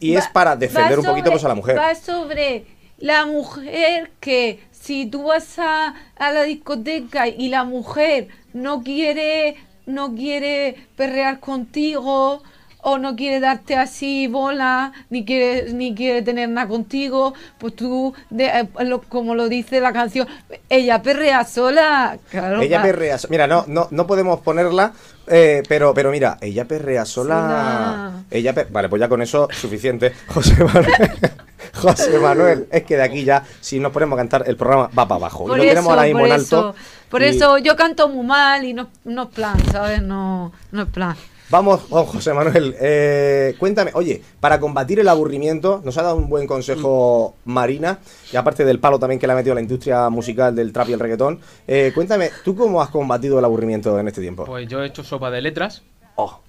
y 0.00 0.16
es 0.16 0.26
para 0.28 0.56
defender 0.56 0.98
un 0.98 1.04
poquito 1.04 1.30
pues, 1.30 1.44
a 1.44 1.48
la 1.48 1.54
mujer. 1.54 1.76
Va 1.76 1.94
sobre 1.94 2.64
la 2.96 3.26
mujer 3.26 4.12
que 4.20 4.60
si 4.84 5.06
tú 5.06 5.24
vas 5.24 5.58
a, 5.58 5.94
a 6.16 6.30
la 6.32 6.42
discoteca 6.42 7.26
y 7.26 7.48
la 7.48 7.64
mujer 7.64 8.28
no 8.52 8.82
quiere, 8.82 9.56
no 9.86 10.14
quiere 10.14 10.76
perrear 10.96 11.40
contigo 11.40 12.42
o 12.86 12.98
no 12.98 13.16
quiere 13.16 13.40
darte 13.40 13.76
así 13.76 14.26
bola, 14.26 14.92
ni 15.08 15.24
quiere, 15.24 15.72
ni 15.72 15.94
quiere 15.94 16.20
tener 16.20 16.50
nada 16.50 16.68
contigo, 16.68 17.32
pues 17.58 17.74
tú, 17.74 18.12
de- 18.28 18.44
eh, 18.44 18.68
lo- 18.84 19.00
como 19.00 19.34
lo 19.34 19.48
dice 19.48 19.80
la 19.80 19.94
canción, 19.94 20.28
ella 20.68 21.00
perrea 21.00 21.44
sola. 21.44 22.18
Claro, 22.30 22.60
Ella 22.60 22.82
perrea 22.82 23.16
sola. 23.16 23.30
Mira, 23.30 23.46
no, 23.46 23.64
no, 23.68 23.88
no 23.90 24.06
podemos 24.06 24.40
ponerla, 24.40 24.92
eh, 25.26 25.62
pero, 25.68 25.92
pero 25.94 26.10
mira, 26.10 26.38
ella 26.40 26.64
perrea 26.66 27.04
sola. 27.04 28.22
Ella 28.30 28.52
per- 28.54 28.68
Vale, 28.70 28.88
pues 28.88 29.00
ya 29.00 29.08
con 29.08 29.22
eso 29.22 29.48
suficiente. 29.52 30.12
José 30.28 30.62
Manuel. 30.64 31.10
José 31.74 32.18
Manuel, 32.18 32.68
es 32.70 32.82
que 32.84 32.96
de 32.96 33.02
aquí 33.02 33.24
ya, 33.24 33.42
si 33.60 33.80
nos 33.80 33.90
ponemos 33.92 34.16
a 34.16 34.20
cantar, 34.20 34.44
el 34.46 34.56
programa 34.56 34.88
va 34.96 35.08
para 35.08 35.16
abajo. 35.16 35.44
Por 35.46 35.58
y 35.58 35.62
lo 35.62 35.68
tenemos 35.68 35.90
ahora 35.90 36.02
mismo 36.04 36.26
en 36.26 36.32
alto. 36.32 36.74
por 37.08 37.22
y 37.22 37.26
eso 37.26 37.58
yo 37.58 37.74
canto 37.76 38.08
muy 38.08 38.24
mal 38.26 38.64
y 38.64 38.74
no, 38.74 38.88
no 39.04 39.24
es 39.24 39.28
plan, 39.30 39.56
¿sabes? 39.72 40.02
No, 40.02 40.52
no 40.72 40.82
es 40.82 40.88
plan. 40.88 41.16
Vamos, 41.54 41.82
oh, 41.90 42.04
José 42.04 42.34
Manuel, 42.34 42.74
eh, 42.80 43.54
cuéntame, 43.60 43.92
oye, 43.94 44.20
para 44.40 44.58
combatir 44.58 44.98
el 44.98 45.06
aburrimiento, 45.06 45.80
nos 45.84 45.96
ha 45.98 46.02
dado 46.02 46.16
un 46.16 46.28
buen 46.28 46.48
consejo 46.48 47.36
Marina, 47.44 48.00
y 48.32 48.36
aparte 48.36 48.64
del 48.64 48.80
palo 48.80 48.98
también 48.98 49.20
que 49.20 49.28
le 49.28 49.34
ha 49.34 49.36
metido 49.36 49.54
la 49.54 49.60
industria 49.60 50.10
musical 50.10 50.56
del 50.56 50.72
trap 50.72 50.88
y 50.88 50.94
el 50.94 50.98
reggaetón, 50.98 51.38
eh, 51.68 51.92
cuéntame, 51.94 52.30
¿tú 52.44 52.56
cómo 52.56 52.82
has 52.82 52.88
combatido 52.88 53.38
el 53.38 53.44
aburrimiento 53.44 53.96
en 54.00 54.08
este 54.08 54.20
tiempo? 54.20 54.46
Pues 54.46 54.66
yo 54.66 54.82
he 54.82 54.86
hecho 54.88 55.04
sopa 55.04 55.30
de 55.30 55.42
letras 55.42 55.82
Oh, 56.16 56.40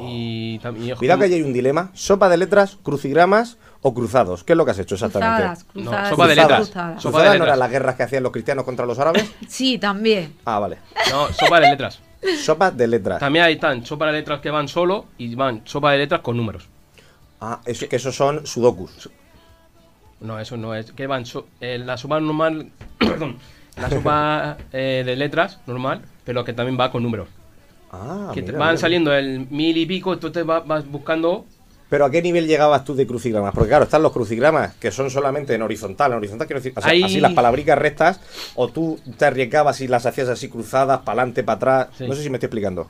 y 0.00 0.58
también... 0.58 0.96
Cuidado 0.96 1.20
que 1.20 1.26
ahí 1.26 1.34
hay 1.34 1.42
un 1.42 1.52
dilema. 1.52 1.90
¿Sopa 1.94 2.28
de 2.28 2.36
letras, 2.36 2.76
crucigramas 2.82 3.58
o 3.82 3.94
cruzados? 3.94 4.42
¿Qué 4.42 4.54
es 4.54 4.56
lo 4.56 4.64
que 4.64 4.72
has 4.72 4.78
hecho 4.80 4.94
exactamente? 4.96 5.42
Cruzadas, 5.42 5.66
No, 5.74 5.82
cruzadas. 5.82 6.08
sopa 6.10 6.26
de 6.28 6.34
letras. 6.34 6.58
Cruzadas. 6.60 7.02
Sopa 7.02 7.18
¿Cruzadas 7.18 7.32
de 7.32 7.38
no 7.38 7.44
eran 7.44 7.46
letras. 7.46 7.58
las 7.58 7.70
guerras 7.70 7.94
que 7.96 8.02
hacían 8.02 8.22
los 8.24 8.32
cristianos 8.32 8.64
contra 8.64 8.84
los 8.84 8.98
árabes? 8.98 9.30
Sí, 9.48 9.78
también. 9.78 10.34
Ah, 10.44 10.58
vale. 10.58 10.78
No, 11.12 11.32
sopa 11.32 11.60
de 11.60 11.70
letras. 11.70 12.00
Sopa 12.42 12.70
de 12.70 12.86
letras. 12.86 13.20
También 13.20 13.44
hay 13.44 13.56
tan 13.56 13.84
sopa 13.84 14.06
de 14.06 14.12
letras 14.12 14.40
que 14.40 14.50
van 14.50 14.68
solo 14.68 15.06
y 15.18 15.34
van 15.34 15.62
sopa 15.64 15.92
de 15.92 15.98
letras 15.98 16.20
con 16.20 16.36
números. 16.36 16.68
Ah, 17.40 17.60
es 17.66 17.84
que 17.84 17.96
esos 17.96 18.14
son 18.14 18.46
sudokus. 18.46 19.10
No, 20.20 20.38
eso 20.40 20.56
no 20.56 20.74
es. 20.74 20.92
Que 20.92 21.06
van 21.06 21.26
so- 21.26 21.46
eh, 21.60 21.78
la 21.78 21.96
sopa 21.96 22.18
normal. 22.20 22.70
perdón. 22.98 23.36
La 23.76 23.90
sopa 23.90 24.56
eh, 24.72 25.02
de 25.04 25.16
letras 25.16 25.60
normal, 25.66 26.02
pero 26.24 26.44
que 26.44 26.52
también 26.52 26.78
va 26.78 26.90
con 26.90 27.02
números. 27.02 27.28
Ah, 27.90 28.30
que 28.32 28.42
te 28.42 28.52
van 28.52 28.70
mira. 28.70 28.76
saliendo 28.78 29.12
el 29.14 29.46
mil 29.50 29.76
y 29.76 29.86
pico, 29.86 30.12
entonces 30.12 30.44
vas, 30.46 30.66
vas 30.66 30.86
buscando. 30.90 31.44
Pero 31.88 32.06
¿a 32.06 32.10
qué 32.10 32.22
nivel 32.22 32.46
llegabas 32.46 32.84
tú 32.84 32.94
de 32.94 33.06
crucigramas? 33.06 33.52
Porque 33.54 33.68
claro, 33.68 33.84
están 33.84 34.02
los 34.02 34.12
crucigramas 34.12 34.74
que 34.74 34.90
son 34.90 35.10
solamente 35.10 35.54
en 35.54 35.62
horizontal. 35.62 36.12
En 36.12 36.18
horizontal 36.18 36.46
quiero 36.46 36.60
decir, 36.60 36.72
o 36.76 36.80
sea, 36.80 36.92
así 37.04 37.20
las 37.20 37.32
palabricas 37.32 37.78
rectas, 37.78 38.20
o 38.54 38.68
tú 38.68 38.98
te 39.18 39.26
arriesgabas 39.26 39.80
y 39.80 39.88
las 39.88 40.06
hacías 40.06 40.28
así 40.28 40.48
cruzadas, 40.48 41.00
para 41.00 41.20
adelante, 41.20 41.44
para 41.44 41.56
atrás. 41.56 41.88
Sí. 41.98 42.08
No 42.08 42.14
sé 42.14 42.22
si 42.22 42.30
me 42.30 42.36
estoy 42.36 42.46
explicando. 42.46 42.88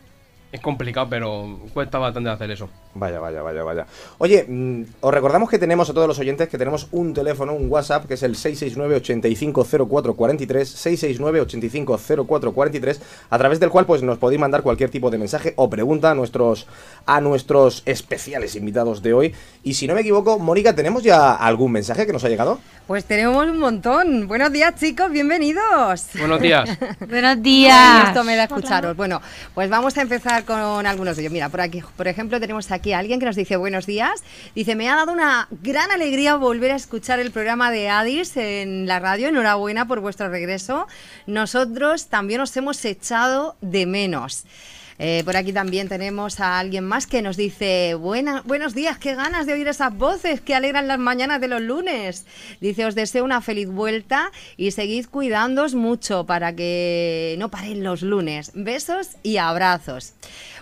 Es 0.54 0.60
complicado, 0.60 1.08
pero 1.10 1.58
cuesta 1.74 1.98
bastante 1.98 2.30
hacer 2.30 2.48
eso. 2.48 2.70
Vaya, 2.94 3.18
vaya, 3.18 3.42
vaya, 3.42 3.64
vaya. 3.64 3.86
Oye, 4.18 4.46
mm, 4.48 4.82
os 5.00 5.12
recordamos 5.12 5.50
que 5.50 5.58
tenemos 5.58 5.90
a 5.90 5.92
todos 5.92 6.06
los 6.06 6.20
oyentes 6.20 6.48
que 6.48 6.56
tenemos 6.56 6.86
un 6.92 7.12
teléfono, 7.12 7.54
un 7.54 7.68
WhatsApp, 7.68 8.06
que 8.06 8.14
es 8.14 8.22
el 8.22 8.36
669-850443, 8.36 10.46
669-850443, 10.46 13.00
a 13.30 13.38
través 13.38 13.58
del 13.58 13.70
cual 13.70 13.84
pues 13.84 14.04
nos 14.04 14.18
podéis 14.18 14.40
mandar 14.40 14.62
cualquier 14.62 14.90
tipo 14.90 15.10
de 15.10 15.18
mensaje 15.18 15.54
o 15.56 15.68
pregunta 15.68 16.12
a 16.12 16.14
nuestros, 16.14 16.68
a 17.04 17.20
nuestros 17.20 17.82
especiales 17.84 18.54
invitados 18.54 19.02
de 19.02 19.12
hoy. 19.12 19.34
Y 19.64 19.74
si 19.74 19.88
no 19.88 19.94
me 19.94 20.02
equivoco, 20.02 20.38
Mónica, 20.38 20.72
¿tenemos 20.72 21.02
ya 21.02 21.34
algún 21.34 21.72
mensaje 21.72 22.06
que 22.06 22.12
nos 22.12 22.22
ha 22.22 22.28
llegado? 22.28 22.60
Pues 22.86 23.04
tenemos 23.06 23.44
un 23.44 23.58
montón. 23.58 24.28
Buenos 24.28 24.52
días, 24.52 24.76
chicos, 24.76 25.10
bienvenidos. 25.10 26.06
Buenos 26.16 26.40
días. 26.40 26.78
Buenos 27.08 27.36
Qué 27.36 27.42
días. 27.42 28.04
gusto 28.04 28.22
me 28.22 28.36
da 28.36 28.44
escucharos. 28.44 28.96
Bueno, 28.96 29.20
pues 29.52 29.68
vamos 29.68 29.96
a 29.96 30.02
empezar 30.02 30.43
con 30.44 30.86
algunos 30.86 31.16
de 31.16 31.22
ellos. 31.22 31.32
Mira, 31.32 31.48
por 31.48 31.60
aquí, 31.60 31.82
por 31.96 32.08
ejemplo, 32.08 32.40
tenemos 32.40 32.70
aquí 32.70 32.92
a 32.92 32.98
alguien 32.98 33.20
que 33.20 33.26
nos 33.26 33.36
dice 33.36 33.56
buenos 33.56 33.86
días. 33.86 34.22
Dice, 34.54 34.74
me 34.74 34.88
ha 34.88 34.96
dado 34.96 35.12
una 35.12 35.48
gran 35.62 35.90
alegría 35.90 36.36
volver 36.36 36.70
a 36.70 36.76
escuchar 36.76 37.20
el 37.20 37.30
programa 37.30 37.70
de 37.70 37.88
Adis 37.88 38.36
en 38.36 38.86
la 38.86 38.98
radio. 39.00 39.28
Enhorabuena 39.28 39.86
por 39.86 40.00
vuestro 40.00 40.28
regreso. 40.28 40.86
Nosotros 41.26 42.06
también 42.06 42.40
os 42.40 42.56
hemos 42.56 42.84
echado 42.84 43.56
de 43.60 43.86
menos. 43.86 44.44
Eh, 44.98 45.22
por 45.24 45.36
aquí 45.36 45.52
también 45.52 45.88
tenemos 45.88 46.40
a 46.40 46.58
alguien 46.58 46.84
más 46.84 47.06
que 47.06 47.22
nos 47.22 47.36
dice, 47.36 47.94
buenos 47.94 48.74
días, 48.74 48.98
qué 48.98 49.14
ganas 49.14 49.46
de 49.46 49.54
oír 49.54 49.66
esas 49.66 49.96
voces 49.96 50.40
que 50.40 50.54
alegran 50.54 50.86
las 50.86 50.98
mañanas 50.98 51.40
de 51.40 51.48
los 51.48 51.60
lunes. 51.60 52.26
Dice, 52.60 52.86
os 52.86 52.94
deseo 52.94 53.24
una 53.24 53.40
feliz 53.40 53.68
vuelta 53.68 54.30
y 54.56 54.70
seguid 54.70 55.06
cuidándoos 55.06 55.74
mucho 55.74 56.26
para 56.26 56.54
que 56.54 57.34
no 57.38 57.50
paren 57.50 57.82
los 57.82 58.02
lunes. 58.02 58.52
Besos 58.54 59.16
y 59.22 59.38
abrazos. 59.38 60.14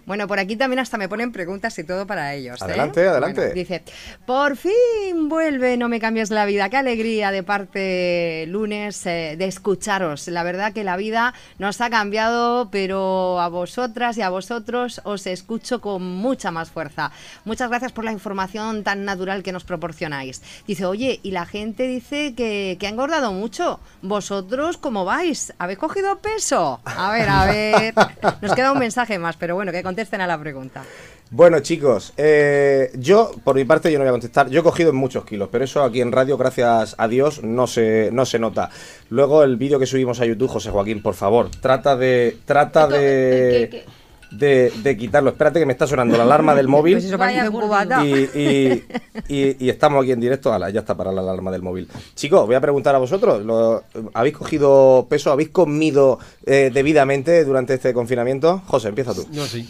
Bueno, 0.07 0.27
por 0.27 0.39
aquí 0.39 0.57
también 0.57 0.81
hasta 0.81 0.97
me 0.97 1.09
ponen 1.09 1.33
preguntas 1.33 1.79
y 1.79 1.85
todo 1.85 2.07
para 2.07 2.35
ellos. 2.35 2.61
¿eh? 2.63 2.65
Adelante, 2.65 3.07
adelante. 3.07 3.41
Bueno, 3.41 3.55
dice, 3.55 3.83
por 4.27 4.57
fin 4.57 5.29
vuelve, 5.29 5.77
no 5.77 5.89
me 5.89 6.01
cambies 6.01 6.31
la 6.31 6.47
vida. 6.47 6.71
Qué 6.71 6.79
alegría 6.79 7.31
de 7.31 7.43
parte 7.43 8.47
lunes 8.49 9.05
eh, 9.07 9.37
de 9.39 9.45
escucharos. 9.45 10.29
La 10.29 10.43
verdad 10.43 10.73
que 10.73 10.85
la 10.85 10.97
vida 10.97 11.35
nos 11.59 11.81
ha 11.81 11.91
cambiado, 11.91 12.71
pero 12.71 13.39
a 13.41 13.49
vosotras 13.49 14.17
y 14.17 14.23
y 14.23 14.25
a 14.25 14.31
vosotros 14.31 15.01
os 15.03 15.27
escucho 15.27 15.81
con 15.81 16.01
mucha 16.01 16.53
más 16.53 16.71
fuerza. 16.71 17.11
Muchas 17.45 17.69
gracias 17.69 17.91
por 17.91 18.05
la 18.05 18.13
información 18.13 18.85
tan 18.85 19.05
natural 19.05 19.43
que 19.43 19.51
nos 19.51 19.65
proporcionáis. 19.65 20.41
Dice, 20.65 20.87
oye, 20.87 21.19
y 21.25 21.33
la 21.33 21.45
gente 21.45 21.89
dice 21.89 22.35
que, 22.37 22.77
que 22.79 22.87
ha 22.87 22.91
engordado 22.91 23.33
mucho. 23.33 23.81
¿Vosotros 24.01 24.77
cómo 24.77 25.05
vais? 25.05 25.53
¿Habéis 25.59 25.81
cogido 25.81 26.19
peso? 26.19 26.81
A 26.85 27.11
ver, 27.11 27.29
a 27.29 27.47
ver. 27.47 27.95
Nos 28.41 28.55
queda 28.55 28.71
un 28.71 28.79
mensaje 28.79 29.19
más, 29.19 29.37
pero 29.37 29.57
bueno, 29.57 29.73
que 29.73 29.83
contesten 29.93 30.21
a 30.23 30.27
la 30.27 30.39
pregunta. 30.41 30.83
Bueno, 31.31 31.61
chicos, 31.61 32.13
eh, 32.17 32.91
yo, 32.95 33.31
por 33.45 33.57
mi 33.57 33.65
parte, 33.65 33.91
yo 33.91 33.99
no 33.99 34.05
voy 34.05 34.09
a 34.09 34.13
contestar. 34.13 34.49
Yo 34.51 34.61
he 34.61 34.63
cogido 34.63 34.93
muchos 34.93 35.25
kilos, 35.25 35.49
pero 35.51 35.65
eso 35.65 35.83
aquí 35.83 36.01
en 36.01 36.13
radio, 36.13 36.37
gracias 36.37 36.95
a 36.99 37.09
Dios, 37.09 37.43
no 37.43 37.67
se, 37.67 38.11
no 38.13 38.27
se 38.27 38.39
nota. 38.39 38.69
Luego, 39.09 39.43
el 39.43 39.57
vídeo 39.57 39.79
que 39.79 39.87
subimos 39.87 40.21
a 40.21 40.27
YouTube, 40.27 40.49
José 40.51 40.71
Joaquín, 40.71 41.03
por 41.03 41.15
favor, 41.15 41.51
trata 41.61 41.97
de. 41.97 42.37
Trata 42.45 42.87
de. 42.87 43.69
¿Qué- 43.71 43.79
qué- 43.79 44.02
De, 44.33 44.73
de 44.83 44.97
quitarlo. 44.97 45.31
Espérate 45.31 45.59
que 45.61 45.67
me 45.67 45.73
está 45.73 45.87
sonando 45.87 46.17
la 46.17 46.23
alarma 46.25 46.55
del 46.55 46.67
móvil. 46.69 46.95
Pues 46.95 47.05
eso 47.05 47.19
parece 47.19 47.49
un 47.49 47.61
cubata. 47.61 48.05
Y, 48.05 48.13
y- 48.35 48.85
y- 49.29 49.57
y 49.67 49.69
estamos 49.69 50.03
aquí 50.03 50.13
en 50.13 50.21
directo. 50.21 50.53
Ala, 50.53 50.71
ya 50.71 50.81
está 50.81 50.97
para 50.97 51.13
la 51.13 51.21
alarma 51.21 51.51
del 51.51 51.63
móvil. 51.63 51.87
Chicos, 52.15 52.47
voy 52.47 52.55
a 52.55 52.61
preguntar 52.61 52.95
a 52.95 52.99
vosotros. 52.99 53.45
¿lo- 53.45 53.85
¿Habéis 54.15 54.37
cogido 54.37 55.07
peso? 55.09 55.31
¿Habéis 55.33 55.51
comido 55.51 56.19
eh, 56.47 56.71
debidamente 56.73 57.45
durante 57.45 57.75
este 57.75 57.93
confinamiento? 57.93 58.63
José, 58.67 58.89
empieza 58.89 59.13
tú. 59.15 59.27
Yo 59.31 59.45
sí. 59.47 59.69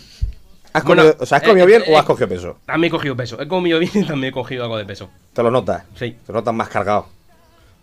¿Has 0.72 0.84
Bueno, 0.84 1.02
comido, 1.02 1.16
o 1.20 1.26
sea, 1.26 1.38
¿has 1.38 1.44
eh, 1.44 1.46
comido 1.48 1.66
bien 1.66 1.82
eh, 1.86 1.92
o 1.92 1.98
has 1.98 2.04
cogido 2.06 2.28
peso? 2.28 2.56
También 2.64 2.88
he 2.88 2.96
cogido 2.96 3.16
peso. 3.16 3.40
He 3.40 3.48
comido 3.48 3.78
bien 3.78 3.90
y 3.94 4.04
también 4.04 4.30
he 4.30 4.32
cogido 4.32 4.62
algo 4.64 4.78
de 4.78 4.84
peso. 4.86 5.10
¿Te 5.32 5.42
lo 5.42 5.50
notas? 5.50 5.82
Sí. 5.98 6.16
Te 6.26 6.32
notas 6.32 6.54
más 6.54 6.68
cargado. 6.68 7.06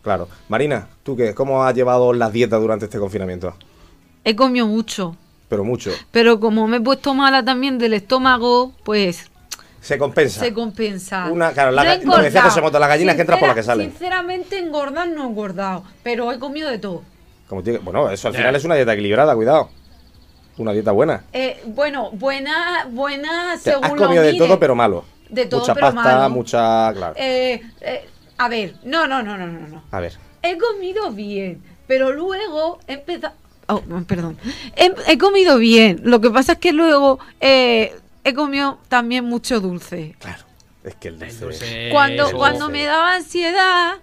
Claro. 0.01 0.27
Marina, 0.47 0.87
¿tú 1.03 1.15
qué? 1.15 1.35
¿Cómo 1.35 1.63
has 1.65 1.75
llevado 1.75 2.13
las 2.13 2.31
dietas 2.31 2.59
durante 2.61 2.85
este 2.85 2.97
confinamiento? 2.99 3.53
He 4.23 4.35
comido 4.35 4.65
mucho. 4.65 5.15
Pero 5.49 5.63
mucho. 5.63 5.91
Pero 6.11 6.39
como 6.39 6.67
me 6.67 6.77
he 6.77 6.81
puesto 6.81 7.13
mala 7.13 7.43
también 7.43 7.77
del 7.79 7.93
estómago, 7.93 8.71
pues 8.83 9.29
Se 9.81 9.97
compensa. 9.97 10.39
se 10.39 10.53
compensa. 10.53 11.25
Una- 11.31 11.51
claro, 11.51 11.71
la 11.71 11.83
No 11.83 11.89
que 11.89 11.95
decía 11.97 12.13
engordado. 12.13 12.49
José 12.49 12.61
Mota, 12.61 12.79
las 12.79 12.89
gallinas 12.89 13.15
que 13.15 13.21
entran 13.21 13.39
por 13.39 13.47
las 13.49 13.55
que 13.55 13.63
salen. 13.63 13.89
Sinceramente, 13.89 14.59
engordar 14.59 15.09
no 15.09 15.23
he 15.23 15.27
engordado. 15.27 15.83
Pero 16.03 16.31
he 16.31 16.39
comido 16.39 16.69
de 16.69 16.77
todo. 16.77 17.01
Como 17.47 17.63
tiene- 17.63 17.79
bueno, 17.79 18.09
eso 18.11 18.27
al 18.27 18.35
final 18.35 18.55
es 18.55 18.63
una 18.63 18.75
dieta 18.75 18.93
equilibrada, 18.93 19.33
cuidado. 19.35 19.69
Una 20.57 20.71
dieta 20.73 20.91
buena. 20.91 21.23
Eh, 21.33 21.61
bueno, 21.65 22.11
buena, 22.11 22.85
buena 22.91 23.57
según 23.57 23.85
has 23.85 23.91
lo 23.93 23.97
comido 23.97 24.21
de 24.21 24.33
todo, 24.35 24.59
pero 24.59 24.75
malo. 24.75 25.05
De 25.29 25.45
todo, 25.45 25.61
mucha 25.61 25.73
pero 25.73 25.87
pasta, 25.87 26.03
malo. 26.17 26.29
mucha. 26.29 26.93
Claro. 26.93 27.13
Eh, 27.17 27.61
eh, 27.81 28.09
a 28.37 28.49
ver, 28.49 28.75
no, 28.83 29.07
no, 29.07 29.23
no, 29.23 29.37
no, 29.37 29.47
no, 29.47 29.67
no. 29.67 29.83
A 29.89 29.99
ver. 29.99 30.13
He 30.43 30.57
comido 30.57 31.11
bien, 31.11 31.61
pero 31.87 32.11
luego 32.11 32.79
he 32.87 32.93
empezado... 32.93 33.33
Oh, 33.69 33.81
perdón. 34.07 34.37
He, 34.75 34.91
he 35.07 35.17
comido 35.17 35.57
bien. 35.57 36.01
Lo 36.03 36.19
que 36.21 36.29
pasa 36.31 36.53
es 36.53 36.57
que 36.57 36.73
luego 36.73 37.19
eh, 37.39 37.93
he 38.23 38.33
comido 38.33 38.79
también 38.89 39.25
mucho 39.25 39.59
dulce. 39.59 40.15
Claro. 40.19 40.43
Es 40.83 40.95
que 40.95 41.09
el 41.09 41.19
dulce. 41.19 41.89
Cuando, 41.91 42.29
el 42.29 42.35
cuando 42.35 42.65
dulce. 42.65 42.71
me 42.79 42.85
daba 42.85 43.13
ansiedad, 43.15 43.97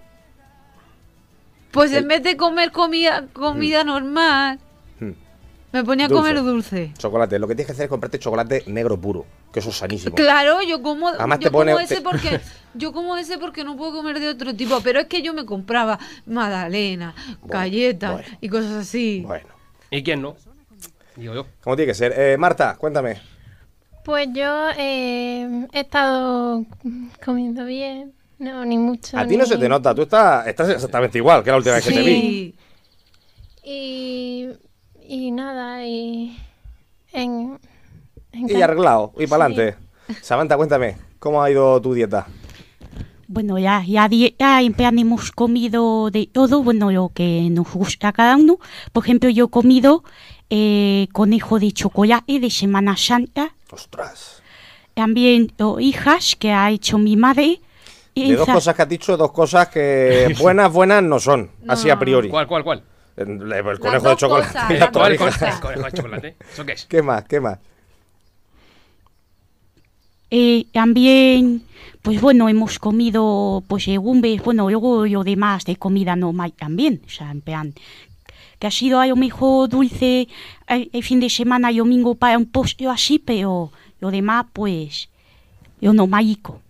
pues 1.72 1.90
El- 1.92 1.98
en 2.04 2.08
vez 2.08 2.22
de 2.22 2.36
comer 2.36 2.70
comida, 2.72 3.26
comida 3.32 3.82
normal, 3.84 4.58
Hmm. 5.00 5.12
me 5.72 5.84
ponía 5.84 6.06
a 6.06 6.08
comer 6.08 6.36
dulce. 6.42 6.92
Chocolate. 6.98 7.38
Lo 7.38 7.48
que 7.48 7.54
tienes 7.54 7.66
que 7.66 7.72
hacer 7.72 7.84
es 7.84 7.90
comprarte 7.90 8.18
chocolate 8.18 8.64
negro 8.68 9.00
puro. 9.00 9.26
Que 9.52 9.60
eso 9.60 9.70
es 9.70 9.76
sanísimo. 9.76 10.14
Claro, 10.14 10.62
yo 10.62 10.82
como, 10.82 11.08
Además 11.08 11.38
yo 11.40 11.48
te 11.48 11.50
pone- 11.50 11.72
como 11.72 11.84
ese 11.84 11.96
te- 11.96 12.00
porque 12.02 12.40
yo 12.74 12.92
como 12.92 13.16
ese 13.16 13.38
porque 13.38 13.64
no 13.64 13.76
puedo 13.76 13.92
comer 13.92 14.20
de 14.20 14.28
otro 14.28 14.54
tipo, 14.54 14.80
pero 14.82 15.00
es 15.00 15.06
que 15.06 15.22
yo 15.22 15.32
me 15.32 15.46
compraba 15.46 15.98
magdalena, 16.26 17.14
galletas 17.42 18.12
bueno. 18.12 18.28
y 18.40 18.48
cosas 18.50 18.72
así. 18.72 19.22
Bueno. 19.26 19.46
¿Y 19.90 20.02
quién 20.02 20.22
no? 20.22 20.36
Digo 21.16 21.34
yo. 21.34 21.46
¿Cómo 21.62 21.76
tiene 21.76 21.90
que 21.90 21.94
ser? 21.94 22.12
Eh, 22.16 22.36
Marta, 22.38 22.76
cuéntame. 22.78 23.20
Pues 24.04 24.28
yo 24.32 24.68
eh, 24.76 25.66
he 25.72 25.80
estado 25.80 26.64
comiendo 27.24 27.64
bien, 27.64 28.12
no, 28.38 28.64
ni 28.64 28.78
mucho. 28.78 29.16
A 29.18 29.26
ti 29.26 29.36
no 29.36 29.44
ni- 29.44 29.48
se 29.48 29.56
te 29.58 29.68
nota. 29.68 29.94
Tú 29.94 30.02
estás, 30.02 30.46
estás 30.46 30.68
exactamente 30.68 31.18
igual 31.18 31.42
que 31.42 31.50
la 31.50 31.56
última 31.56 31.74
vez 31.76 31.84
que 31.86 31.92
te 31.94 32.02
vi. 32.02 32.14
Sí. 32.20 32.54
Y, 33.64 34.48
y 35.08 35.30
nada, 35.32 35.84
y. 35.84 36.36
En, 37.12 37.58
en 38.32 38.50
Y 38.50 38.62
arreglado. 38.62 39.12
Y 39.18 39.26
para 39.26 39.46
adelante. 39.46 39.76
Samantha, 40.22 40.56
cuéntame. 40.56 40.96
¿Cómo 41.18 41.42
ha 41.42 41.50
ido 41.50 41.80
tu 41.80 41.94
dieta? 41.94 42.26
Bueno, 43.28 43.58
ya, 43.58 43.82
ya, 43.86 44.08
ya 44.08 44.62
en 44.62 44.72
plan 44.72 44.98
hemos 44.98 45.32
comido 45.32 46.10
de 46.10 46.28
todo, 46.32 46.62
bueno, 46.62 46.92
lo 46.92 47.10
que 47.12 47.48
nos 47.50 47.72
gusta 47.72 48.08
a 48.08 48.12
cada 48.12 48.36
uno. 48.36 48.58
Por 48.92 49.04
ejemplo, 49.04 49.28
yo 49.30 49.46
he 49.46 49.50
comido 49.50 50.04
eh, 50.48 51.08
conejo 51.12 51.58
de 51.58 51.72
chocolate 51.72 52.38
de 52.38 52.50
Semana 52.50 52.96
Santa. 52.96 53.54
Ostras. 53.70 54.42
También 54.94 55.52
oh, 55.58 55.80
hijas 55.80 56.36
que 56.36 56.52
ha 56.52 56.70
hecho 56.70 56.98
mi 56.98 57.16
madre. 57.16 57.60
Y 58.14 58.30
De 58.30 58.36
dos 58.36 58.48
cosas 58.48 58.74
que 58.74 58.82
has 58.82 58.88
dicho, 58.88 59.16
dos 59.16 59.32
cosas 59.32 59.68
que 59.68 60.34
buenas, 60.40 60.72
buenas 60.72 61.02
no 61.02 61.18
son. 61.18 61.50
Así 61.66 61.90
a 61.90 61.98
priori. 61.98 62.28
¿Cuál, 62.28 62.46
cuál, 62.46 62.64
cuál? 62.64 62.82
El, 63.16 63.52
el 63.52 63.78
conejo 63.78 64.08
de 64.08 64.16
chocolate. 64.16 64.52
cosas, 64.52 64.68
de 64.68 65.92
chocolate. 65.92 66.36
¿Eso 66.52 66.64
qué 66.64 66.72
es? 66.72 66.86
¿Qué 66.86 67.02
más? 67.02 67.24
¿Qué 67.24 67.40
más? 67.40 67.58
Eh, 70.30 70.66
también, 70.72 71.65
pues 72.06 72.20
bueno, 72.20 72.48
hemos 72.48 72.78
comido 72.78 73.64
pues 73.66 73.88
legumbres, 73.88 74.40
bueno, 74.40 74.70
luego 74.70 75.04
lo 75.06 75.24
demás 75.24 75.64
de 75.64 75.74
comida 75.74 76.14
normal 76.14 76.52
también, 76.52 77.02
o 77.04 77.10
sea, 77.10 77.32
en 77.32 77.40
plan, 77.40 77.74
que 78.60 78.68
ha 78.68 78.70
sido 78.70 79.00
a 79.00 79.08
lo 79.08 79.16
mejor 79.16 79.68
dulce 79.68 80.28
el, 80.68 80.88
el 80.92 81.02
fin 81.02 81.18
de 81.18 81.28
semana 81.28 81.72
y 81.72 81.78
domingo 81.78 82.14
para 82.14 82.38
un 82.38 82.46
postre 82.46 82.86
así, 82.86 83.18
pero 83.18 83.72
lo 83.98 84.12
demás, 84.12 84.46
pues, 84.52 85.08
lo 85.80 85.92
normalico. 85.92 86.60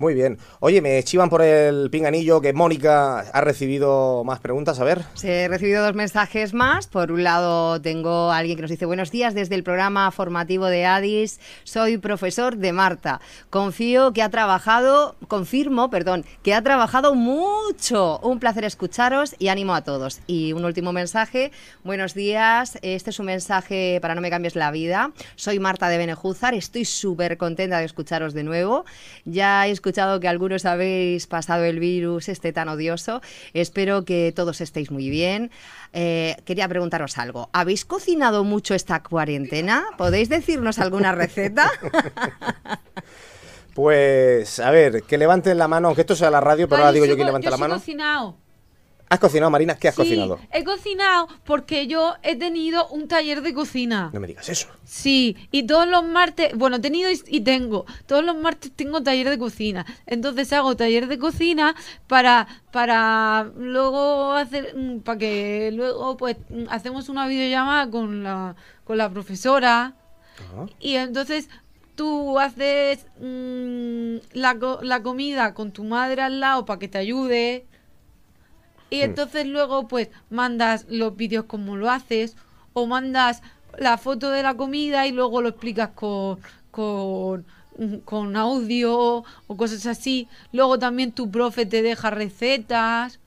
Muy 0.00 0.14
bien. 0.14 0.38
Oye, 0.60 0.80
me 0.80 1.02
chivan 1.02 1.28
por 1.28 1.42
el 1.42 1.90
pinganillo 1.90 2.40
que 2.40 2.54
Mónica 2.54 3.18
ha 3.18 3.40
recibido 3.42 4.24
más 4.24 4.40
preguntas. 4.40 4.80
A 4.80 4.84
ver. 4.84 5.02
He 5.22 5.46
recibido 5.46 5.84
dos 5.84 5.94
mensajes 5.94 6.54
más. 6.54 6.86
Por 6.86 7.12
un 7.12 7.22
lado, 7.22 7.82
tengo 7.82 8.32
a 8.32 8.38
alguien 8.38 8.56
que 8.56 8.62
nos 8.62 8.70
dice: 8.70 8.86
Buenos 8.86 9.10
días 9.10 9.34
desde 9.34 9.56
el 9.56 9.62
programa 9.62 10.10
formativo 10.10 10.64
de 10.68 10.86
Addis. 10.86 11.38
Soy 11.64 11.98
profesor 11.98 12.56
de 12.56 12.72
Marta. 12.72 13.20
Confío 13.50 14.14
que 14.14 14.22
ha 14.22 14.30
trabajado, 14.30 15.16
confirmo, 15.28 15.90
perdón, 15.90 16.24
que 16.42 16.54
ha 16.54 16.62
trabajado 16.62 17.14
mucho. 17.14 18.20
Un 18.20 18.40
placer 18.40 18.64
escucharos 18.64 19.34
y 19.38 19.48
ánimo 19.48 19.74
a 19.74 19.84
todos. 19.84 20.20
Y 20.26 20.54
un 20.54 20.64
último 20.64 20.94
mensaje: 20.94 21.52
Buenos 21.84 22.14
días. 22.14 22.78
Este 22.80 23.10
es 23.10 23.20
un 23.20 23.26
mensaje 23.26 23.98
para 24.00 24.14
no 24.14 24.22
me 24.22 24.30
cambies 24.30 24.56
la 24.56 24.70
vida. 24.70 25.12
Soy 25.36 25.58
Marta 25.58 25.90
de 25.90 25.98
Benejúzar. 25.98 26.54
Estoy 26.54 26.86
súper 26.86 27.36
contenta 27.36 27.80
de 27.80 27.84
escucharos 27.84 28.32
de 28.32 28.44
nuevo. 28.44 28.86
Ya 29.26 29.66
he 29.66 29.70
escuchado 29.70 29.89
que 29.92 30.28
algunos 30.28 30.64
habéis 30.64 31.26
pasado 31.26 31.64
el 31.64 31.80
virus 31.80 32.28
este 32.28 32.52
tan 32.52 32.68
odioso. 32.68 33.20
Espero 33.54 34.04
que 34.04 34.32
todos 34.34 34.60
estéis 34.60 34.90
muy 34.90 35.10
bien. 35.10 35.50
Eh, 35.92 36.36
quería 36.44 36.68
preguntaros 36.68 37.18
algo. 37.18 37.50
¿Habéis 37.52 37.84
cocinado 37.84 38.44
mucho 38.44 38.74
esta 38.74 39.02
cuarentena? 39.02 39.84
¿Podéis 39.98 40.28
decirnos 40.28 40.78
alguna 40.78 41.12
receta? 41.12 41.70
Pues, 43.74 44.58
a 44.58 44.70
ver, 44.72 45.04
que 45.04 45.16
levanten 45.16 45.56
la 45.56 45.68
mano, 45.68 45.88
aunque 45.88 46.00
esto 46.02 46.16
sea 46.16 46.28
la 46.30 46.40
radio, 46.40 46.68
pero 46.68 46.78
ahora 46.82 46.88
Ay, 46.88 46.94
digo 46.94 47.04
sí 47.06 47.10
yo 47.10 47.16
que 47.16 47.24
levante 47.24 47.48
la 47.50 47.56
mano. 47.56 47.74
cocinado. 47.74 48.36
¿Has 49.12 49.18
cocinado, 49.18 49.50
Marina? 49.50 49.74
¿Qué 49.74 49.88
has 49.88 49.96
Sí, 49.96 50.02
cocinado? 50.02 50.38
he 50.52 50.62
cocinado 50.62 51.26
porque 51.44 51.88
yo 51.88 52.14
he 52.22 52.36
tenido 52.36 52.86
un 52.90 53.08
taller 53.08 53.42
de 53.42 53.52
cocina. 53.52 54.08
No 54.12 54.20
me 54.20 54.28
digas 54.28 54.48
eso. 54.48 54.68
Sí, 54.84 55.36
y 55.50 55.64
todos 55.64 55.88
los 55.88 56.04
martes, 56.04 56.56
bueno, 56.56 56.76
he 56.76 56.78
tenido 56.78 57.10
y- 57.10 57.20
y 57.26 57.40
tengo, 57.40 57.86
todos 58.06 58.24
los 58.24 58.36
martes 58.36 58.70
tengo 58.70 59.02
taller 59.02 59.28
de 59.28 59.36
cocina. 59.36 59.84
Entonces 60.06 60.52
hago 60.52 60.76
taller 60.76 61.08
de 61.08 61.18
cocina 61.18 61.74
para, 62.06 62.46
para 62.70 63.50
luego 63.56 64.32
hacer, 64.34 64.76
mm, 64.76 65.00
para 65.00 65.18
que 65.18 65.72
luego 65.74 66.16
pues 66.16 66.36
mm, 66.48 66.66
hacemos 66.70 67.08
una 67.08 67.26
videollamada 67.26 67.90
con 67.90 68.22
la, 68.22 68.54
con 68.84 68.96
la 68.96 69.10
profesora. 69.10 69.94
Ah. 70.56 70.66
Y 70.78 70.94
entonces 70.94 71.48
tú 71.96 72.38
haces 72.38 73.06
mm, 73.20 74.18
la, 74.34 74.56
la 74.82 75.02
comida 75.02 75.52
con 75.52 75.72
tu 75.72 75.82
madre 75.82 76.22
al 76.22 76.38
lado 76.38 76.64
para 76.64 76.78
que 76.78 76.86
te 76.86 76.98
ayude. 76.98 77.66
Y 78.90 79.02
entonces 79.02 79.46
luego 79.46 79.86
pues 79.86 80.08
mandas 80.30 80.86
los 80.88 81.16
vídeos 81.16 81.44
como 81.44 81.76
lo 81.76 81.88
haces 81.90 82.36
o 82.72 82.86
mandas 82.86 83.42
la 83.78 83.98
foto 83.98 84.30
de 84.30 84.42
la 84.42 84.54
comida 84.54 85.06
y 85.06 85.12
luego 85.12 85.42
lo 85.42 85.50
explicas 85.50 85.90
con, 85.90 86.40
con, 86.70 87.46
con 88.04 88.36
audio 88.36 89.24
o 89.46 89.56
cosas 89.56 89.86
así. 89.86 90.28
Luego 90.52 90.78
también 90.78 91.12
tu 91.12 91.30
profe 91.30 91.66
te 91.66 91.82
deja 91.82 92.10
recetas. 92.10 93.20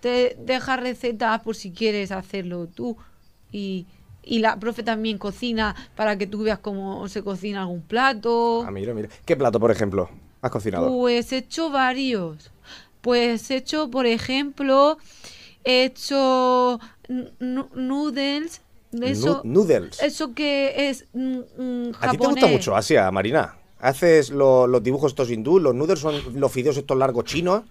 Te 0.00 0.36
deja 0.40 0.76
recetas 0.76 1.40
por 1.42 1.54
si 1.54 1.70
quieres 1.70 2.10
hacerlo 2.10 2.66
tú. 2.66 2.96
Y, 3.52 3.86
y 4.22 4.38
la 4.38 4.58
profe 4.58 4.82
también 4.82 5.18
cocina 5.18 5.74
para 5.94 6.16
que 6.16 6.26
tú 6.26 6.42
veas 6.42 6.58
cómo 6.60 7.06
se 7.08 7.22
cocina 7.22 7.62
algún 7.62 7.82
plato. 7.82 8.64
Ah, 8.66 8.70
mira, 8.70 8.94
mira. 8.94 9.08
¿Qué 9.26 9.36
plato, 9.36 9.60
por 9.60 9.70
ejemplo, 9.70 10.08
has 10.40 10.50
cocinado? 10.50 10.88
Pues 10.88 11.32
he 11.32 11.38
hecho 11.38 11.70
varios. 11.70 12.51
Pues 13.02 13.50
he 13.50 13.56
hecho, 13.56 13.90
por 13.90 14.06
ejemplo, 14.06 14.98
he 15.64 15.84
hecho 15.84 16.80
noodles 17.40 18.62
Eso, 19.00 19.40
noodles. 19.44 20.02
eso 20.02 20.34
que 20.34 20.88
es 20.88 21.06
mm, 21.12 21.38
mm, 21.58 21.92
A 22.00 22.08
ti 22.10 22.18
te 22.18 22.26
gusta 22.26 22.46
japonés. 22.46 22.52
mucho 22.52 22.76
Asia, 22.76 23.10
Marina. 23.10 23.56
Haces 23.80 24.30
lo- 24.30 24.66
los 24.66 24.82
dibujos 24.82 25.12
estos 25.12 25.30
hindú, 25.30 25.58
los 25.58 25.74
noodles 25.74 25.98
son 25.98 26.14
los 26.38 26.52
fideos 26.52 26.76
estos 26.76 26.96
largos 26.96 27.24
chinos 27.24 27.62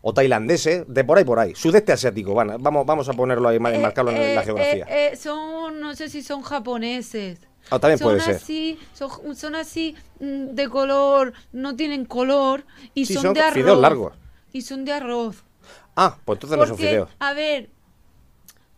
o 0.00 0.12
tailandeses, 0.14 0.84
de 0.88 1.04
por 1.04 1.18
ahí 1.18 1.24
por 1.24 1.38
ahí. 1.38 1.54
Sudeste 1.54 1.92
asiático, 1.92 2.32
bueno, 2.32 2.56
vamos, 2.58 2.86
vamos 2.86 3.08
a 3.08 3.12
ponerlo 3.12 3.48
ahí, 3.48 3.56
Eh, 3.56 3.78
marcarlo 3.78 4.10
en 4.10 4.34
la 4.34 4.40
eh, 4.40 4.44
geografía. 4.44 4.86
eh, 4.88 5.10
eh, 5.12 5.16
son, 5.16 5.80
no 5.80 5.94
sé 5.94 6.08
si 6.08 6.22
son 6.22 6.42
japoneses. 6.42 7.38
Ah, 7.70 7.78
también 7.78 7.98
son 7.98 8.08
puede 8.08 8.20
ser. 8.20 8.36
así, 8.36 8.78
son, 8.94 9.36
son 9.36 9.54
así 9.54 9.94
mm, 10.20 10.54
de 10.54 10.68
color, 10.68 11.32
no 11.52 11.76
tienen 11.76 12.04
color 12.04 12.64
y 12.94 13.06
Sí, 13.06 13.14
son, 13.14 13.22
son 13.22 13.34
de 13.34 13.40
arroz. 13.40 13.54
fideos 13.62 13.78
largos. 13.80 14.12
Y 14.52 14.62
son 14.62 14.84
de 14.84 14.92
arroz. 14.92 15.42
Ah, 15.96 16.18
pues 16.24 16.36
entonces 16.36 16.58
no 16.58 16.64
son 16.66 16.76
Porque, 16.76 16.88
fideos. 16.88 17.10
a 17.18 17.32
ver, 17.34 17.70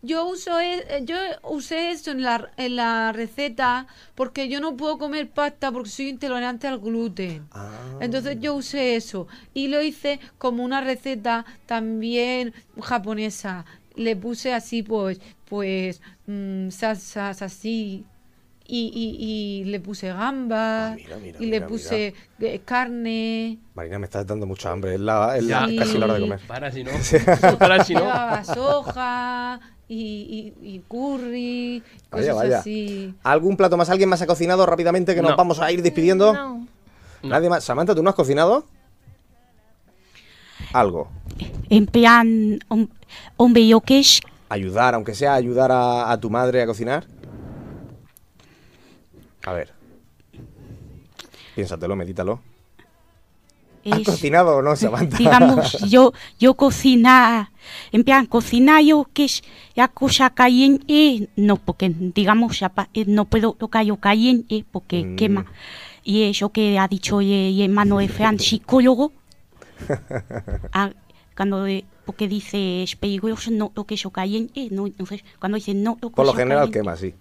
yo 0.01 0.25
uso 0.27 0.59
e- 0.59 0.85
eh, 0.97 1.01
yo 1.03 1.15
usé 1.43 1.89
esto 1.91 2.11
en 2.11 2.21
la, 2.21 2.51
en 2.57 2.75
la 2.75 3.11
receta 3.11 3.87
porque 4.13 4.47
yo 4.49 4.59
no 4.61 4.77
puedo 4.77 4.97
comer 4.99 5.29
pasta 5.31 5.71
porque 5.71 5.89
soy 5.89 6.09
intolerante 6.09 6.67
al 6.67 6.79
gluten. 6.79 7.47
Ah. 7.51 7.71
Entonces 8.01 8.37
yo 8.39 8.53
usé 8.53 8.95
eso 8.95 9.27
y 9.53 9.67
lo 9.67 9.81
hice 9.81 10.19
como 10.37 10.63
una 10.63 10.81
receta 10.81 11.45
también 11.65 12.53
japonesa. 12.81 13.65
Le 13.95 14.15
puse 14.15 14.53
así 14.53 14.83
pues 14.83 15.19
pues 15.49 16.01
mm, 16.27 16.69
salsas 16.69 17.41
así 17.41 18.05
y, 18.67 18.91
y, 18.93 19.61
y 19.61 19.63
le 19.65 19.79
puse 19.79 20.07
gambas 20.07 20.93
Ah, 20.93 20.95
mira, 20.95 21.17
mira, 21.17 21.37
y 21.39 21.45
le 21.45 21.61
puse 21.61 22.13
eh, 22.39 22.61
carne. 22.65 23.59
Marina, 23.75 23.99
me 23.99 24.05
estás 24.05 24.25
dando 24.25 24.45
mucha 24.45 24.71
hambre. 24.71 24.95
Es, 24.95 24.99
la, 24.99 25.37
es 25.37 25.43
la- 25.43 25.67
Sí. 25.67 25.75
casi 25.75 25.97
la 25.97 26.05
hora 26.05 26.13
de 26.15 26.19
comer. 26.21 26.39
Para 26.47 26.71
si 26.71 26.83
no. 26.83 26.91
Para 27.59 27.83
si 27.83 27.93
no. 27.93 27.99
Llevaba 28.01 28.43
soja 28.43 29.59
y, 29.87 30.53
y, 30.61 30.67
y 30.75 30.79
curry, 30.87 31.83
Vaya, 32.11 32.31
cosas 32.31 32.35
vaya. 32.35 32.59
así. 32.59 33.13
¿Algún 33.23 33.55
plato 33.55 33.77
más? 33.77 33.89
¿Alguien 33.89 34.09
más 34.09 34.21
ha 34.21 34.27
cocinado 34.27 34.65
rápidamente 34.65 35.13
que 35.13 35.21
nos 35.21 35.31
No. 35.31 35.37
vamos 35.37 35.59
a 35.59 35.71
ir 35.71 35.81
despidiendo? 35.83 36.33
No. 36.33 36.67
¿Nadie 37.23 37.49
más? 37.49 37.63
Samantha, 37.63 37.93
¿tú 37.95 38.01
no 38.03 38.09
has 38.09 38.15
cocinado? 38.15 38.65
Algo. 40.73 41.09
En 41.69 41.85
plan, 41.85 42.59
que 43.85 43.99
es, 43.99 44.21
Ayudar, 44.49 44.93
aunque 44.93 45.15
sea 45.15 45.33
ayudar 45.33 45.71
a, 45.71 46.11
a 46.11 46.19
tu 46.19 46.29
madre 46.29 46.61
a 46.61 46.65
cocinar. 46.67 47.05
A 49.45 49.53
ver. 49.53 49.73
Piénsatelo, 51.55 51.95
medítalo. 51.95 52.41
¿Has 53.91 53.99
es- 53.99 54.05
cocinado 54.07 54.57
o 54.57 54.61
no, 54.63 54.75
Samantha? 54.75 55.15
digamos, 55.17 55.73
yo, 55.89 56.11
yo 56.39 56.55
cocina, 56.55 57.51
en 57.91 58.03
plan, 58.03 58.25
cocina 58.25 58.81
yo 58.81 59.07
que 59.13 59.25
es 59.25 59.43
la 59.75 59.87
cosa 59.89 60.31
caliente, 60.31 61.29
no, 61.35 61.57
porque 61.57 61.89
digamos, 61.95 62.63
apa- 62.63 62.89
eh, 62.95 63.05
no 63.07 63.25
puedo 63.25 63.53
tocar 63.53 63.85
yo 63.85 63.97
caliente 63.97 64.65
porque 64.71 65.03
Mm. 65.03 65.15
quema. 65.15 65.45
Y 66.03 66.23
eso 66.23 66.49
que 66.49 66.77
ha 66.79 66.87
dicho 66.87 67.21
y, 67.21 67.31
y 67.31 67.63
hermano 67.63 67.99
de 67.99 68.07
Fran, 68.09 68.39
psicólogo, 68.39 69.11
ah, 70.73 70.89
cuando, 71.37 71.67
eh, 71.67 71.85
porque 72.05 72.27
dice 72.27 72.83
es 72.83 72.95
peligroso, 72.95 73.51
no 73.51 73.69
toque 73.69 73.95
eso 73.95 74.09
caliente, 74.09 74.67
no, 74.71 74.87
entonces, 74.87 75.23
cuando 75.39 75.57
dice 75.57 75.73
no 75.75 75.95
toque 75.99 76.15
Por 76.15 76.25
lo 76.25 76.33
general 76.33 76.69
caliente, 76.71 76.79
quema, 76.79 76.95
sí. 76.95 77.13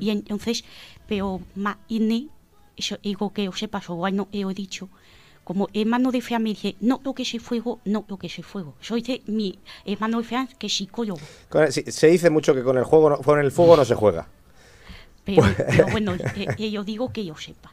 Y 0.00 0.10
entonces, 0.10 0.64
pero 1.06 1.40
ma 1.54 1.78
ine, 1.88 2.28
eso 2.76 2.98
digo 3.02 3.32
que 3.32 3.44
yo 3.44 3.52
sepa, 3.52 3.80
yo 4.32 4.50
he 4.50 4.54
dicho, 4.54 4.88
como 5.44 5.68
hermano 5.74 6.12
de 6.12 6.20
Fran 6.20 6.42
me 6.42 6.50
dice, 6.50 6.76
no 6.80 6.98
toques 6.98 7.28
ese 7.28 7.38
fuego, 7.40 7.80
no 7.84 8.02
toques 8.02 8.32
ese 8.32 8.42
fuego. 8.42 8.74
Soy 8.80 9.02
de 9.02 9.22
mi 9.26 9.58
hermano 9.84 10.18
de 10.18 10.24
Fran, 10.24 10.48
que 10.58 10.68
es 10.68 10.76
psicólogo. 10.76 11.20
El- 11.48 11.72
sí, 11.72 11.82
se 11.88 12.06
dice 12.06 12.30
mucho 12.30 12.54
que 12.54 12.62
con 12.62 12.78
el, 12.78 12.84
juego 12.84 13.10
no- 13.10 13.18
con 13.18 13.40
el 13.40 13.50
fuego 13.50 13.76
no 13.76 13.84
se 13.84 13.94
juega. 13.94 14.28
Pero, 15.24 15.86
bueno, 15.92 16.14
eh, 16.36 16.70
yo 16.70 16.82
digo 16.84 17.12
que 17.12 17.24
yo 17.24 17.34
sepa. 17.36 17.72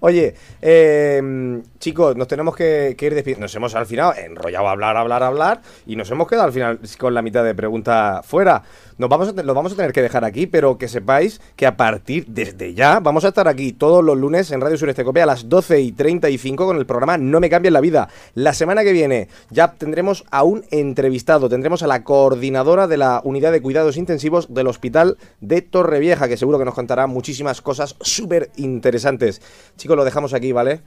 Oye, 0.00 0.34
eh, 0.62 1.60
chicos, 1.78 2.16
nos 2.16 2.28
tenemos 2.28 2.54
que, 2.54 2.94
que 2.96 3.06
ir 3.06 3.14
despidiendo. 3.14 3.44
Nos 3.44 3.54
hemos 3.54 3.74
al 3.74 3.86
final 3.86 4.14
enrollado 4.18 4.68
a 4.68 4.70
hablar, 4.72 4.96
hablar, 4.96 5.22
hablar 5.22 5.60
y 5.86 5.96
nos 5.96 6.10
hemos 6.10 6.28
quedado 6.28 6.46
al 6.46 6.52
final 6.52 6.78
con 6.98 7.14
la 7.14 7.22
mitad 7.22 7.44
de 7.44 7.54
pregunta 7.54 8.20
fuera. 8.24 8.62
Nos 8.98 9.10
vamos 9.10 9.28
a, 9.28 9.34
te- 9.34 9.42
lo 9.42 9.52
vamos 9.54 9.72
a 9.72 9.76
tener 9.76 9.92
que 9.92 10.00
dejar 10.02 10.24
aquí, 10.24 10.46
pero 10.46 10.78
que 10.78 10.88
sepáis 10.88 11.40
que 11.56 11.66
a 11.66 11.76
partir 11.76 12.26
desde 12.28 12.72
ya 12.74 13.00
vamos 13.00 13.24
a 13.24 13.28
estar 13.28 13.46
aquí 13.48 13.72
todos 13.72 14.02
los 14.02 14.16
lunes 14.16 14.50
en 14.52 14.60
Radio 14.60 14.78
Sureste 14.78 15.04
Copia 15.04 15.24
a 15.24 15.26
las 15.26 15.48
12 15.50 15.80
y 15.80 15.92
35 15.92 16.64
con 16.64 16.78
el 16.78 16.86
programa 16.86 17.18
No 17.18 17.40
me 17.40 17.50
cambien 17.50 17.74
la 17.74 17.80
vida. 17.82 18.08
La 18.34 18.54
semana 18.54 18.84
que 18.84 18.92
viene 18.92 19.28
ya 19.50 19.72
tendremos 19.72 20.24
a 20.30 20.44
un 20.44 20.64
entrevistado, 20.70 21.48
tendremos 21.48 21.82
a 21.82 21.86
la 21.86 22.04
coordinadora 22.04 22.86
de 22.86 22.96
la 22.96 23.20
unidad 23.24 23.52
de 23.52 23.60
cuidados 23.60 23.96
intensivos 23.98 24.52
del 24.54 24.66
Hospital 24.68 25.18
de 25.40 25.60
Torrevieja, 25.60 26.26
que 26.28 26.35
seguro 26.36 26.58
que 26.58 26.64
nos 26.64 26.74
contará 26.74 27.06
muchísimas 27.06 27.60
cosas 27.60 27.96
súper 28.00 28.50
interesantes. 28.56 29.40
Chicos, 29.76 29.96
lo 29.96 30.04
dejamos 30.04 30.34
aquí, 30.34 30.52
¿vale? 30.52 30.80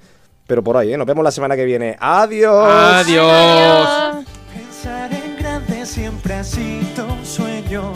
Pero 0.48 0.64
por 0.64 0.78
ahí, 0.78 0.94
¿eh? 0.94 0.98
Nos 0.98 1.06
vemos 1.06 1.24
la 1.24 1.32
semana 1.32 1.56
que 1.56 1.66
viene. 1.66 1.96
¡Adiós! 2.00 2.68
Adiós. 2.68 4.26
Pensar 4.54 5.14
en 5.14 5.38
grande 5.38 5.86
siempre 5.86 6.34
ha 6.34 6.44
sido 6.44 7.06
un 7.06 7.26
sueño, 7.26 7.94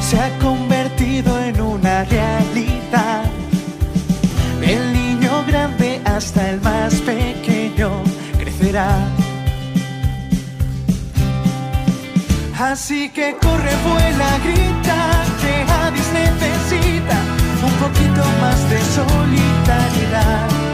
se 0.00 0.18
ha 0.18 0.36
convertido 0.38 1.38
en 1.40 1.60
una 1.60 2.04
realidad. 2.04 3.24
El 4.62 4.92
niño 4.92 5.44
grande 5.46 6.00
hasta 6.04 6.50
el 6.50 6.60
más 6.60 6.94
pequeño 7.02 8.02
crecerá. 8.38 8.88
Así 12.58 13.10
que 13.10 13.36
corre, 13.42 13.74
vuela, 13.84 14.38
grita, 14.38 15.23
que 15.23 15.23
necesita 16.12 17.16
un 17.62 17.72
poquito 17.82 18.22
más 18.40 18.70
de 18.70 18.80
solidaridad. 18.80 20.73